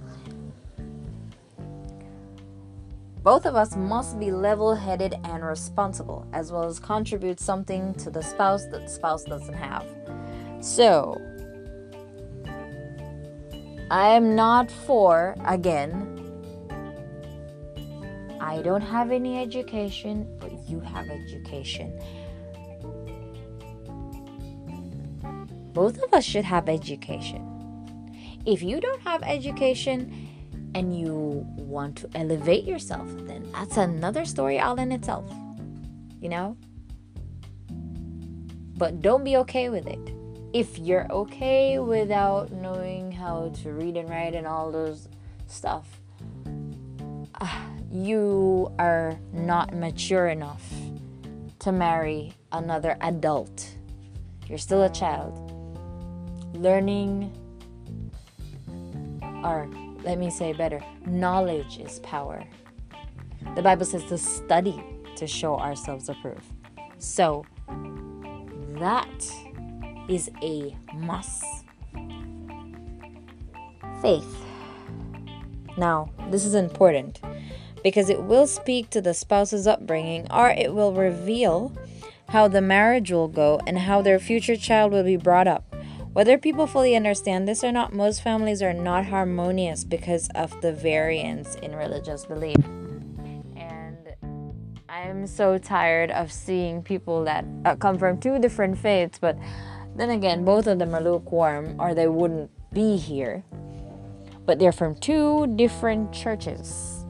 Both 3.22 3.46
of 3.46 3.54
us 3.54 3.76
must 3.76 4.18
be 4.18 4.32
level 4.32 4.74
headed 4.74 5.14
and 5.24 5.44
responsible, 5.44 6.26
as 6.32 6.50
well 6.50 6.64
as 6.64 6.80
contribute 6.80 7.38
something 7.38 7.94
to 7.94 8.10
the 8.10 8.22
spouse 8.22 8.66
that 8.66 8.82
the 8.82 8.88
spouse 8.88 9.22
doesn't 9.22 9.54
have. 9.54 9.86
So, 10.60 11.20
I 13.90 14.08
am 14.08 14.34
not 14.34 14.70
for, 14.70 15.36
again, 15.44 16.08
I 18.40 18.60
don't 18.60 18.82
have 18.82 19.12
any 19.12 19.40
education, 19.40 20.26
you 20.72 20.80
have 20.80 21.08
education. 21.08 21.92
Both 25.72 26.02
of 26.02 26.12
us 26.12 26.24
should 26.24 26.44
have 26.44 26.68
education. 26.68 27.48
If 28.44 28.62
you 28.62 28.80
don't 28.80 29.00
have 29.02 29.22
education 29.22 30.28
and 30.74 30.98
you 30.98 31.46
want 31.56 31.96
to 31.98 32.10
elevate 32.14 32.64
yourself, 32.64 33.08
then 33.26 33.46
that's 33.52 33.76
another 33.76 34.24
story 34.24 34.58
all 34.58 34.78
in 34.78 34.90
itself. 34.90 35.30
You 36.20 36.28
know? 36.28 36.56
But 38.76 39.00
don't 39.00 39.22
be 39.22 39.36
okay 39.38 39.68
with 39.68 39.86
it. 39.86 40.00
If 40.52 40.78
you're 40.78 41.10
okay 41.10 41.78
without 41.78 42.52
knowing 42.52 43.12
how 43.12 43.52
to 43.62 43.72
read 43.72 43.96
and 43.96 44.08
write 44.10 44.34
and 44.34 44.46
all 44.46 44.70
those 44.72 45.08
stuff, 45.46 46.00
uh, 47.40 47.66
you 47.92 48.72
are 48.78 49.18
not 49.34 49.74
mature 49.74 50.28
enough 50.28 50.64
to 51.58 51.70
marry 51.70 52.32
another 52.50 52.96
adult. 53.02 53.76
You're 54.48 54.58
still 54.58 54.82
a 54.82 54.88
child. 54.88 55.38
Learning, 56.54 57.30
or 59.44 59.68
let 60.04 60.18
me 60.18 60.30
say 60.30 60.54
better, 60.54 60.82
knowledge 61.06 61.78
is 61.78 61.98
power. 62.00 62.42
The 63.54 63.62
Bible 63.62 63.84
says 63.84 64.04
to 64.04 64.16
study 64.16 64.82
to 65.16 65.26
show 65.26 65.58
ourselves 65.58 66.08
approved. 66.08 66.46
So 66.98 67.44
that 68.78 69.30
is 70.08 70.30
a 70.42 70.74
must. 70.94 71.44
Faith. 74.00 74.44
Now, 75.76 76.10
this 76.30 76.44
is 76.44 76.54
important 76.54 77.20
because 77.82 78.08
it 78.08 78.22
will 78.22 78.46
speak 78.46 78.90
to 78.90 79.00
the 79.00 79.14
spouse's 79.14 79.66
upbringing 79.66 80.26
or 80.30 80.50
it 80.50 80.74
will 80.74 80.92
reveal 80.92 81.72
how 82.28 82.48
the 82.48 82.62
marriage 82.62 83.10
will 83.10 83.28
go 83.28 83.60
and 83.66 83.78
how 83.78 84.00
their 84.00 84.18
future 84.18 84.56
child 84.56 84.92
will 84.92 85.04
be 85.04 85.16
brought 85.16 85.46
up. 85.46 85.74
Whether 86.12 86.38
people 86.38 86.66
fully 86.66 86.94
understand 86.94 87.48
this 87.48 87.64
or 87.64 87.72
not, 87.72 87.94
most 87.94 88.22
families 88.22 88.62
are 88.62 88.72
not 88.72 89.06
harmonious 89.06 89.84
because 89.84 90.28
of 90.34 90.58
the 90.60 90.72
variance 90.72 91.54
in 91.56 91.74
religious 91.74 92.26
belief. 92.26 92.56
And 93.56 94.14
I'm 94.88 95.26
so 95.26 95.58
tired 95.58 96.10
of 96.10 96.30
seeing 96.30 96.82
people 96.82 97.24
that 97.24 97.44
uh, 97.64 97.76
come 97.76 97.98
from 97.98 98.20
two 98.20 98.38
different 98.38 98.78
faiths, 98.78 99.18
but 99.18 99.38
then 99.96 100.10
again, 100.10 100.44
both 100.44 100.66
of 100.66 100.78
them 100.78 100.94
are 100.94 101.02
lukewarm 101.02 101.76
or 101.78 101.94
they 101.94 102.08
wouldn't 102.08 102.50
be 102.72 102.96
here. 102.96 103.44
But 104.44 104.58
they're 104.58 104.72
from 104.72 104.96
two 104.96 105.46
different 105.56 106.12
churches 106.12 107.01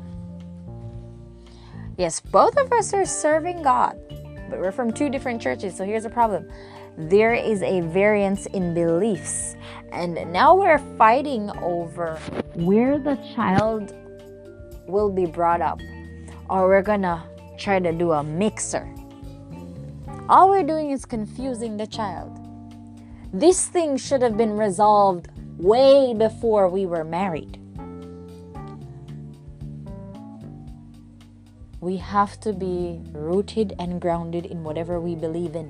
Yes, 1.98 2.20
both 2.20 2.57
of 2.57 2.72
us 2.72 2.94
are 2.94 3.05
serving 3.05 3.62
God, 3.62 4.00
but 4.48 4.59
we're 4.59 4.72
from 4.72 4.92
two 4.92 5.11
different 5.11 5.42
churches. 5.42 5.76
So 5.76 5.85
here's 5.85 6.05
the 6.05 6.11
problem 6.11 6.48
there 6.96 7.35
is 7.35 7.62
a 7.62 7.81
variance 7.81 8.46
in 8.46 8.74
beliefs. 8.74 9.57
And 9.92 10.14
now 10.33 10.55
we're 10.55 10.78
fighting 10.96 11.50
over 11.62 12.16
where 12.55 12.98
the 12.98 13.16
child 13.35 13.94
will 14.87 15.11
be 15.11 15.26
brought 15.26 15.61
up, 15.61 15.81
or 16.48 16.66
we're 16.66 16.83
gonna 16.83 17.24
try 17.59 17.78
to 17.78 17.92
do 17.92 18.12
a 18.12 18.22
mixer. 18.22 18.88
All 20.28 20.48
we're 20.48 20.62
doing 20.62 20.90
is 20.90 21.05
confusing 21.05 21.76
the 21.76 21.87
child. 21.87 22.38
This 23.33 23.66
thing 23.66 23.96
should 23.96 24.22
have 24.22 24.37
been 24.37 24.57
resolved 24.57 25.28
way 25.59 26.14
before 26.14 26.68
we 26.68 26.87
were 26.87 27.05
married. 27.05 27.62
We 31.83 31.97
have 31.97 32.38
to 32.38 32.53
be 32.53 33.01
rooted 33.11 33.75
and 33.77 34.01
grounded 34.01 34.47
in 34.47 34.62
whatever 34.62 35.01
we 35.01 35.16
believe 35.16 35.57
in. 35.57 35.68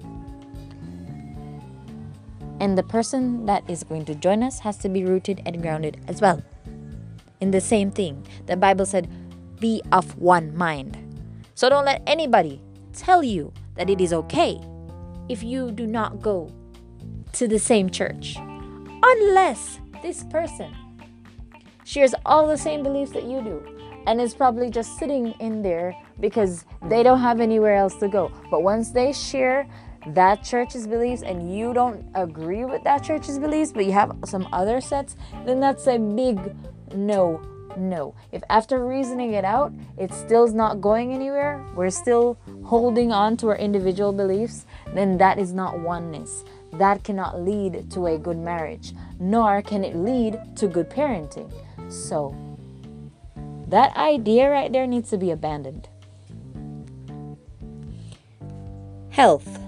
And 2.61 2.77
the 2.77 2.83
person 2.83 3.46
that 3.46 3.68
is 3.68 3.83
going 3.83 4.05
to 4.05 4.14
join 4.14 4.42
us 4.42 4.61
has 4.61 4.77
to 4.79 4.90
be 4.90 5.07
rooted 5.07 5.40
and 5.46 5.62
grounded 5.62 6.05
as 6.07 6.20
well. 6.20 6.42
In 7.40 7.51
the 7.51 7.62
same 7.62 7.90
thing, 7.90 8.27
the 8.44 8.59
Bible 8.59 8.85
said, 8.85 9.09
be 9.59 9.81
of 9.90 10.18
one 10.18 10.55
mind. 10.55 10.98
So 11.55 11.70
don't 11.70 11.87
let 11.87 12.03
anybody 12.07 12.61
tell 12.92 13.22
you 13.22 13.51
that 13.77 13.88
it 13.88 13.98
is 13.98 14.12
okay 14.12 14.61
if 15.31 15.42
you 15.42 15.70
do 15.72 15.87
not 15.87 16.20
go 16.20 16.53
to 17.33 17.48
the 17.48 17.59
same 17.59 17.88
church. 17.88 18.37
Unless 19.03 19.81
this 20.03 20.25
person 20.25 20.75
shares 21.85 22.14
all 22.27 22.46
the 22.46 22.59
same 22.59 22.83
beliefs 22.83 23.12
that 23.12 23.25
you 23.25 23.40
do 23.42 23.71
and 24.06 24.20
is 24.20 24.34
probably 24.34 24.70
just 24.70 24.98
sitting 24.98 25.32
in 25.40 25.62
there 25.62 25.94
because 26.20 26.64
they 26.88 27.02
don't 27.02 27.20
have 27.20 27.40
anywhere 27.40 27.76
else 27.76 27.96
to 27.96 28.08
go. 28.08 28.30
But 28.50 28.62
once 28.62 28.90
they 28.90 29.12
share 29.12 29.66
that 30.08 30.42
church's 30.42 30.86
beliefs 30.86 31.22
and 31.22 31.56
you 31.56 31.72
don't 31.72 32.04
agree 32.14 32.64
with 32.64 32.82
that 32.84 33.04
church's 33.04 33.38
beliefs, 33.38 33.72
but 33.72 33.84
you 33.84 33.92
have 33.92 34.16
some 34.24 34.48
other 34.52 34.80
sets, 34.80 35.16
then 35.46 35.60
that's 35.60 35.86
a 35.86 35.98
big 35.98 36.38
no. 36.94 37.40
No. 37.76 38.14
If 38.32 38.42
after 38.50 38.84
reasoning 38.84 39.32
it 39.32 39.46
out, 39.46 39.72
it 39.96 40.12
still 40.12 40.44
is 40.44 40.52
not 40.52 40.82
going 40.82 41.14
anywhere, 41.14 41.64
we're 41.74 41.88
still 41.88 42.36
holding 42.64 43.12
on 43.12 43.36
to 43.38 43.48
our 43.48 43.56
individual 43.56 44.12
beliefs, 44.12 44.66
then 44.92 45.16
that 45.18 45.38
is 45.38 45.54
not 45.54 45.78
oneness. 45.78 46.44
that 46.74 47.04
cannot 47.04 47.40
lead 47.40 47.90
to 47.90 48.06
a 48.06 48.18
good 48.18 48.38
marriage, 48.38 48.94
nor 49.20 49.62
can 49.62 49.84
it 49.84 49.94
lead 49.94 50.38
to 50.56 50.66
good 50.66 50.88
parenting. 50.88 51.52
So, 51.90 52.34
that 53.72 53.96
idea 53.96 54.50
right 54.50 54.70
there 54.70 54.87
needs 54.87 55.08
to 55.08 55.16
be 55.16 55.30
abandoned. 55.30 55.88
Health. 59.08 59.58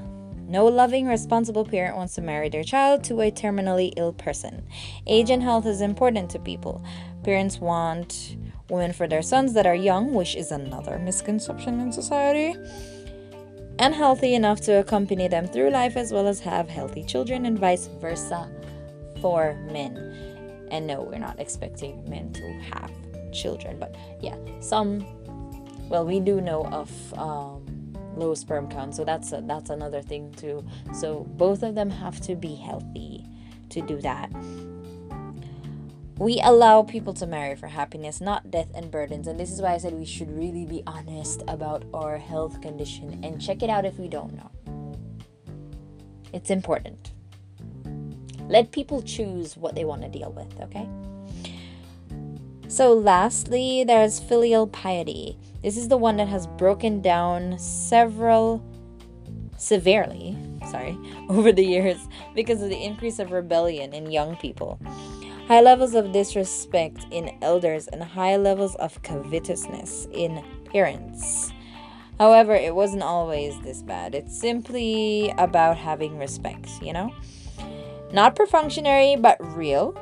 No 0.46 0.66
loving, 0.66 1.06
responsible 1.06 1.64
parent 1.64 1.96
wants 1.96 2.14
to 2.16 2.20
marry 2.20 2.50
their 2.50 2.62
child 2.62 3.02
to 3.04 3.22
a 3.22 3.30
terminally 3.30 3.94
ill 3.96 4.12
person. 4.12 4.66
Age 5.06 5.30
and 5.30 5.42
health 5.42 5.64
is 5.64 5.80
important 5.80 6.30
to 6.30 6.38
people. 6.38 6.84
Parents 7.22 7.58
want 7.58 8.36
women 8.68 8.92
for 8.92 9.08
their 9.08 9.22
sons 9.22 9.54
that 9.54 9.66
are 9.66 9.74
young, 9.74 10.12
which 10.12 10.36
is 10.36 10.52
another 10.52 10.98
misconception 10.98 11.80
in 11.80 11.90
society, 11.90 12.54
and 13.78 13.94
healthy 13.94 14.34
enough 14.34 14.60
to 14.60 14.80
accompany 14.80 15.28
them 15.28 15.46
through 15.46 15.70
life 15.70 15.96
as 15.96 16.12
well 16.12 16.28
as 16.28 16.40
have 16.40 16.68
healthy 16.68 17.04
children, 17.04 17.46
and 17.46 17.58
vice 17.58 17.88
versa 18.02 18.50
for 19.22 19.54
men. 19.72 20.68
And 20.70 20.86
no, 20.86 21.00
we're 21.00 21.18
not 21.18 21.40
expecting 21.40 22.06
men 22.08 22.34
to 22.34 22.52
have 22.70 22.90
children, 23.34 23.78
but 23.78 23.94
yeah, 24.20 24.36
some. 24.60 25.04
Well, 25.88 26.06
we 26.06 26.18
do 26.18 26.40
know 26.40 26.64
of 26.66 26.90
um, 27.18 27.92
low 28.16 28.34
sperm 28.34 28.68
count, 28.68 28.94
so 28.94 29.04
that's 29.04 29.32
a, 29.32 29.42
that's 29.46 29.70
another 29.70 30.00
thing 30.00 30.32
too. 30.32 30.64
So 30.92 31.24
both 31.36 31.62
of 31.62 31.74
them 31.74 31.90
have 31.90 32.20
to 32.22 32.34
be 32.34 32.54
healthy 32.54 33.26
to 33.70 33.82
do 33.82 34.00
that. 34.00 34.30
We 36.16 36.40
allow 36.44 36.84
people 36.84 37.12
to 37.14 37.26
marry 37.26 37.56
for 37.56 37.66
happiness, 37.66 38.20
not 38.20 38.50
death 38.50 38.68
and 38.74 38.88
burdens. 38.88 39.26
And 39.26 39.38
this 39.38 39.50
is 39.50 39.60
why 39.60 39.74
I 39.74 39.78
said 39.78 39.94
we 39.94 40.04
should 40.04 40.30
really 40.30 40.64
be 40.64 40.82
honest 40.86 41.42
about 41.48 41.84
our 41.92 42.18
health 42.18 42.60
condition 42.60 43.20
and 43.24 43.40
check 43.40 43.64
it 43.64 43.70
out 43.70 43.84
if 43.84 43.98
we 43.98 44.06
don't 44.06 44.32
know. 44.34 44.50
It's 46.32 46.50
important. 46.50 47.12
Let 48.48 48.70
people 48.70 49.02
choose 49.02 49.56
what 49.56 49.74
they 49.74 49.84
want 49.84 50.02
to 50.02 50.08
deal 50.08 50.30
with, 50.30 50.60
okay? 50.60 50.88
So, 52.74 52.92
lastly, 52.92 53.84
there's 53.84 54.18
filial 54.18 54.66
piety. 54.66 55.38
This 55.62 55.76
is 55.76 55.86
the 55.86 55.96
one 55.96 56.16
that 56.16 56.26
has 56.26 56.48
broken 56.48 57.00
down 57.00 57.56
several 57.56 58.64
severely, 59.56 60.36
sorry, 60.68 60.98
over 61.28 61.52
the 61.52 61.64
years 61.64 61.98
because 62.34 62.60
of 62.62 62.70
the 62.70 62.84
increase 62.84 63.20
of 63.20 63.30
rebellion 63.30 63.94
in 63.94 64.10
young 64.10 64.34
people. 64.38 64.80
High 65.46 65.60
levels 65.60 65.94
of 65.94 66.10
disrespect 66.10 67.06
in 67.12 67.38
elders 67.42 67.86
and 67.86 68.02
high 68.02 68.34
levels 68.34 68.74
of 68.74 69.00
covetousness 69.04 70.08
in 70.10 70.42
parents. 70.64 71.52
However, 72.18 72.56
it 72.56 72.74
wasn't 72.74 73.04
always 73.04 73.56
this 73.60 73.82
bad. 73.82 74.16
It's 74.16 74.36
simply 74.36 75.32
about 75.38 75.76
having 75.76 76.18
respect, 76.18 76.68
you 76.82 76.92
know? 76.92 77.14
Not 78.12 78.34
perfunctory, 78.34 79.14
but 79.14 79.36
real 79.56 79.96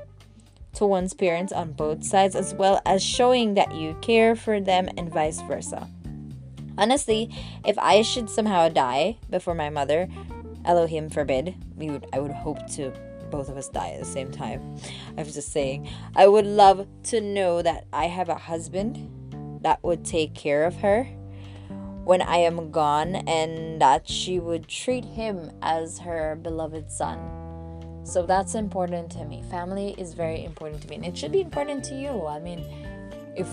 to 0.75 0.87
one's 0.87 1.15
parents 1.15 1.53
on 1.53 1.73
both 1.73 2.05
sides, 2.05 2.35
as 2.35 2.55
well 2.55 2.81
as 2.87 3.03
showing 3.03 3.55
that 3.55 3.75
you 3.75 3.95
care 4.01 4.35
for 4.35 4.61
them 4.61 4.89
and 4.97 5.13
vice 5.13 5.41
versa. 5.43 5.89
Honestly, 6.79 7.31
if 7.65 7.79
I 7.79 8.03
should 8.03 8.31
somehow 8.31 8.69
die 8.69 9.19
before 9.29 9.55
my 9.55 9.71
mother, 9.71 10.09
Elohim 10.65 11.11
forbid, 11.11 11.55
we 11.77 11.91
would 11.91 12.07
I 12.13 12.21
would 12.21 12.33
hope 12.33 12.67
to 12.73 12.93
both 13.31 13.49
of 13.49 13.57
us 13.57 13.69
die 13.69 13.91
at 13.91 14.01
the 14.01 14.07
same 14.07 14.31
time. 14.31 14.77
I 15.17 15.23
was 15.23 15.35
just 15.35 15.53
saying, 15.53 15.89
I 16.15 16.27
would 16.27 16.47
love 16.47 16.87
to 17.05 17.21
know 17.21 17.63
that 17.63 17.87
I 17.93 18.07
have 18.07 18.29
a 18.29 18.35
husband 18.35 19.61
that 19.63 19.83
would 19.83 20.05
take 20.05 20.35
care 20.35 20.65
of 20.65 20.77
her 20.77 21.05
when 22.05 22.21
I 22.21 22.39
am 22.39 22.71
gone 22.71 23.17
and 23.17 23.81
that 23.81 24.09
she 24.09 24.39
would 24.39 24.69
treat 24.69 25.05
him 25.05 25.51
as 25.63 26.01
her 26.01 26.37
beloved 26.37 26.91
son 26.91 27.42
so 28.05 28.27
that's 28.27 28.55
important 28.55 29.11
to 29.13 29.25
me. 29.25 29.43
Family 29.51 29.95
is 29.99 30.15
very 30.15 30.45
important 30.45 30.83
to 30.83 30.89
me, 30.89 30.97
and 30.97 31.05
it 31.05 31.17
should 31.17 31.33
be 31.33 31.41
important 31.41 31.85
to 31.85 31.95
you. 31.95 32.27
I 32.27 32.41
mean, 32.41 32.65
if 33.37 33.49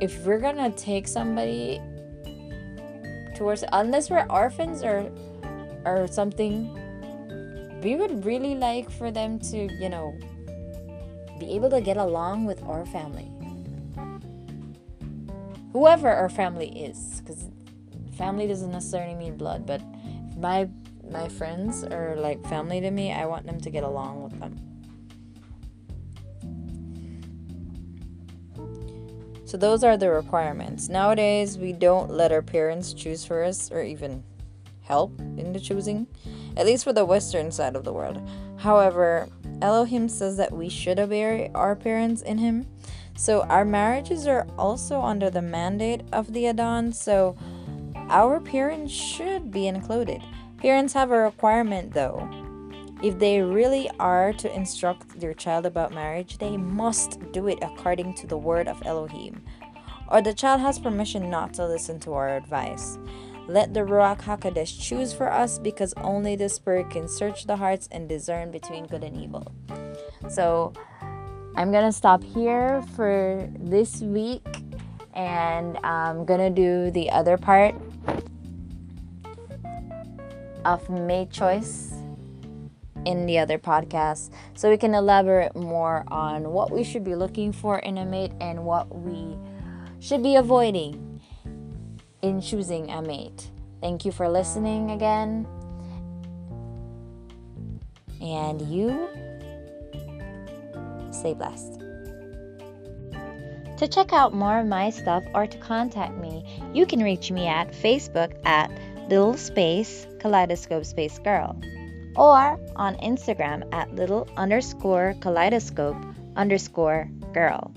if 0.00 0.24
we're 0.26 0.40
gonna 0.40 0.70
take 0.70 1.06
somebody 1.06 1.80
towards, 3.34 3.64
unless 3.72 4.10
we're 4.10 4.26
orphans 4.30 4.82
or 4.82 5.10
or 5.84 6.06
something, 6.08 6.72
we 7.82 7.96
would 7.96 8.24
really 8.24 8.54
like 8.54 8.90
for 8.90 9.10
them 9.10 9.38
to, 9.38 9.70
you 9.74 9.88
know, 9.88 10.16
be 11.38 11.50
able 11.54 11.68
to 11.70 11.80
get 11.80 11.96
along 11.96 12.46
with 12.46 12.62
our 12.62 12.86
family. 12.86 13.30
Whoever 15.72 16.08
our 16.08 16.28
family 16.28 16.68
is, 16.68 17.20
because 17.20 17.44
family 18.16 18.46
doesn't 18.46 18.70
necessarily 18.70 19.14
mean 19.14 19.36
blood, 19.36 19.66
but 19.66 19.82
my 20.38 20.68
my 21.10 21.28
friends 21.28 21.84
are 21.84 22.16
like 22.16 22.44
family 22.48 22.80
to 22.80 22.90
me, 22.90 23.12
I 23.12 23.26
want 23.26 23.46
them 23.46 23.60
to 23.60 23.70
get 23.70 23.84
along 23.84 24.22
with 24.22 24.38
them. 24.40 24.60
So 29.44 29.58
those 29.58 29.84
are 29.84 29.96
the 29.96 30.10
requirements. 30.10 30.88
Nowadays, 30.88 31.58
we 31.58 31.72
don't 31.72 32.10
let 32.10 32.32
our 32.32 32.42
parents 32.42 32.92
choose 32.92 33.24
for 33.24 33.44
us 33.44 33.70
or 33.70 33.82
even 33.82 34.24
help 34.82 35.18
in 35.20 35.52
the 35.52 35.60
choosing, 35.60 36.06
at 36.56 36.66
least 36.66 36.84
for 36.84 36.92
the 36.92 37.04
western 37.04 37.52
side 37.52 37.76
of 37.76 37.84
the 37.84 37.92
world. 37.92 38.20
However, 38.56 39.28
Elohim 39.62 40.08
says 40.08 40.36
that 40.38 40.52
we 40.52 40.68
should 40.68 40.98
obey 40.98 41.50
our 41.54 41.76
parents 41.76 42.22
in 42.22 42.38
him. 42.38 42.66
So 43.16 43.42
our 43.42 43.64
marriages 43.64 44.26
are 44.26 44.46
also 44.58 45.00
under 45.00 45.30
the 45.30 45.42
mandate 45.42 46.02
of 46.12 46.32
the 46.32 46.46
Adon, 46.46 46.92
so 46.92 47.36
our 48.08 48.40
parents 48.40 48.92
should 48.92 49.50
be 49.50 49.68
included. 49.68 50.20
Parents 50.64 50.94
have 50.94 51.10
a 51.10 51.18
requirement 51.18 51.92
though. 51.92 52.26
If 53.02 53.18
they 53.18 53.42
really 53.42 53.90
are 54.00 54.32
to 54.32 54.50
instruct 54.50 55.20
their 55.20 55.34
child 55.34 55.66
about 55.66 55.92
marriage, 55.92 56.38
they 56.38 56.56
must 56.56 57.20
do 57.32 57.48
it 57.48 57.58
according 57.60 58.14
to 58.14 58.26
the 58.26 58.38
word 58.38 58.66
of 58.66 58.80
Elohim. 58.86 59.44
Or 60.08 60.22
the 60.22 60.32
child 60.32 60.62
has 60.62 60.78
permission 60.78 61.28
not 61.28 61.52
to 61.54 61.66
listen 61.66 62.00
to 62.00 62.14
our 62.14 62.34
advice. 62.34 62.98
Let 63.46 63.74
the 63.74 63.80
Ruach 63.80 64.22
HaKodesh 64.22 64.80
choose 64.80 65.12
for 65.12 65.30
us 65.30 65.58
because 65.58 65.92
only 65.98 66.34
the 66.34 66.48
Spirit 66.48 66.88
can 66.88 67.08
search 67.08 67.44
the 67.44 67.56
hearts 67.56 67.86
and 67.92 68.08
discern 68.08 68.50
between 68.50 68.86
good 68.86 69.04
and 69.04 69.14
evil. 69.18 69.52
So 70.30 70.72
I'm 71.56 71.72
to 71.84 71.92
stop 71.92 72.24
here 72.24 72.80
for 72.96 73.50
this 73.58 74.00
week 74.00 74.46
and 75.12 75.76
I'm 75.84 76.24
to 76.40 76.48
do 76.48 76.90
the 76.90 77.10
other 77.10 77.36
part 77.36 77.74
of 80.64 80.88
mate 80.90 81.30
choice 81.30 81.92
in 83.04 83.26
the 83.26 83.38
other 83.38 83.58
podcast 83.58 84.30
so 84.54 84.70
we 84.70 84.76
can 84.76 84.94
elaborate 84.94 85.54
more 85.54 86.04
on 86.08 86.50
what 86.50 86.70
we 86.70 86.82
should 86.82 87.04
be 87.04 87.14
looking 87.14 87.52
for 87.52 87.78
in 87.78 87.98
a 87.98 88.04
mate 88.04 88.32
and 88.40 88.64
what 88.64 88.94
we 88.94 89.36
should 90.00 90.22
be 90.22 90.36
avoiding 90.36 91.20
in 92.22 92.40
choosing 92.40 92.90
a 92.90 93.02
mate. 93.02 93.50
Thank 93.80 94.04
you 94.04 94.12
for 94.12 94.28
listening 94.28 94.90
again. 94.90 95.46
And 98.20 98.62
you 98.62 99.08
stay 101.12 101.34
blessed. 101.34 101.80
To 103.78 103.88
check 103.88 104.12
out 104.12 104.32
more 104.32 104.60
of 104.60 104.66
my 104.66 104.88
stuff 104.88 105.24
or 105.34 105.46
to 105.46 105.58
contact 105.58 106.16
me, 106.16 106.62
you 106.72 106.86
can 106.86 107.02
reach 107.02 107.30
me 107.30 107.46
at 107.46 107.72
Facebook 107.72 108.34
at 108.46 108.70
little 109.08 109.34
space 109.36 110.06
kaleidoscope 110.20 110.84
space 110.84 111.18
girl 111.18 111.60
or 112.16 112.58
on 112.76 112.96
Instagram 112.96 113.66
at 113.72 113.94
little 113.94 114.28
underscore 114.36 115.14
kaleidoscope 115.20 115.96
underscore 116.36 117.08
girl 117.32 117.72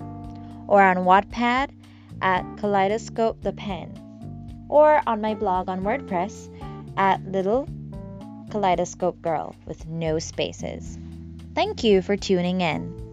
or 0.67 0.81
on 0.81 0.97
Wattpad 0.97 1.71
at 2.21 2.43
kaleidoscope 2.57 3.41
the 3.41 3.53
pen 3.53 3.93
or 4.69 5.01
on 5.07 5.21
my 5.21 5.33
blog 5.33 5.69
on 5.69 5.81
WordPress 5.81 6.53
at 6.97 7.23
little 7.25 7.67
kaleidoscope 8.49 9.21
girl 9.21 9.55
with 9.65 9.87
no 9.87 10.19
spaces. 10.19 10.97
Thank 11.53 11.83
you 11.83 12.01
for 12.01 12.15
tuning 12.15 12.61
in. 12.61 13.07